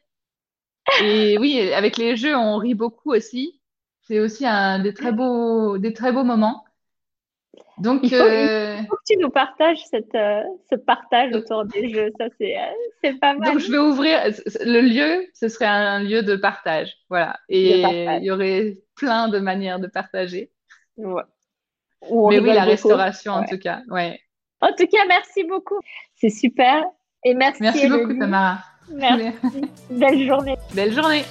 Et 1.01 1.37
oui, 1.37 1.73
avec 1.73 1.97
les 1.97 2.15
jeux, 2.15 2.35
on 2.35 2.57
rit 2.57 2.75
beaucoup 2.75 3.11
aussi. 3.11 3.59
C'est 4.07 4.19
aussi 4.19 4.45
un 4.45 4.79
des 4.79 4.93
très 4.93 5.11
beaux, 5.11 5.77
des 5.77 5.93
très 5.93 6.11
beaux 6.11 6.23
moments. 6.23 6.63
Donc, 7.77 8.01
il 8.03 8.09
faut, 8.09 8.15
euh, 8.15 8.77
que 8.77 8.95
tu 9.05 9.17
nous 9.17 9.29
partages 9.29 9.83
cette, 9.89 10.15
euh, 10.15 10.41
ce 10.69 10.75
partage 10.75 11.33
autour 11.33 11.65
des 11.65 11.89
jeux. 11.89 12.09
Ça, 12.17 12.25
c'est, 12.39 12.55
euh, 12.57 13.13
pas 13.19 13.33
mal. 13.33 13.51
Donc, 13.51 13.59
je 13.59 13.71
vais 13.71 13.77
ouvrir 13.77 14.19
le 14.61 14.81
lieu. 14.81 15.27
Ce 15.33 15.49
serait 15.49 15.65
un 15.65 15.99
lieu 15.99 16.23
de 16.23 16.35
partage. 16.35 16.95
Voilà. 17.09 17.37
Et 17.49 17.81
il 17.81 18.23
y 18.23 18.31
aurait 18.31 18.77
plein 18.95 19.27
de 19.27 19.39
manières 19.39 19.79
de 19.79 19.87
partager. 19.87 20.51
Ouais. 20.97 21.23
Mais 22.01 22.39
oui, 22.39 22.53
la 22.53 22.63
restauration, 22.63 23.33
en 23.33 23.45
tout 23.45 23.57
cas. 23.57 23.81
Ouais. 23.89 24.19
En 24.61 24.69
tout 24.69 24.87
cas, 24.87 25.05
merci 25.07 25.43
beaucoup. 25.43 25.79
C'est 26.15 26.29
super. 26.29 26.83
Et 27.25 27.33
merci. 27.33 27.61
Merci 27.61 27.89
beaucoup, 27.89 28.17
Tamara. 28.17 28.59
Merci. 28.89 29.31
Belle 29.89 30.25
journée. 30.25 30.55
Belle 30.73 30.93
journée. 30.93 31.23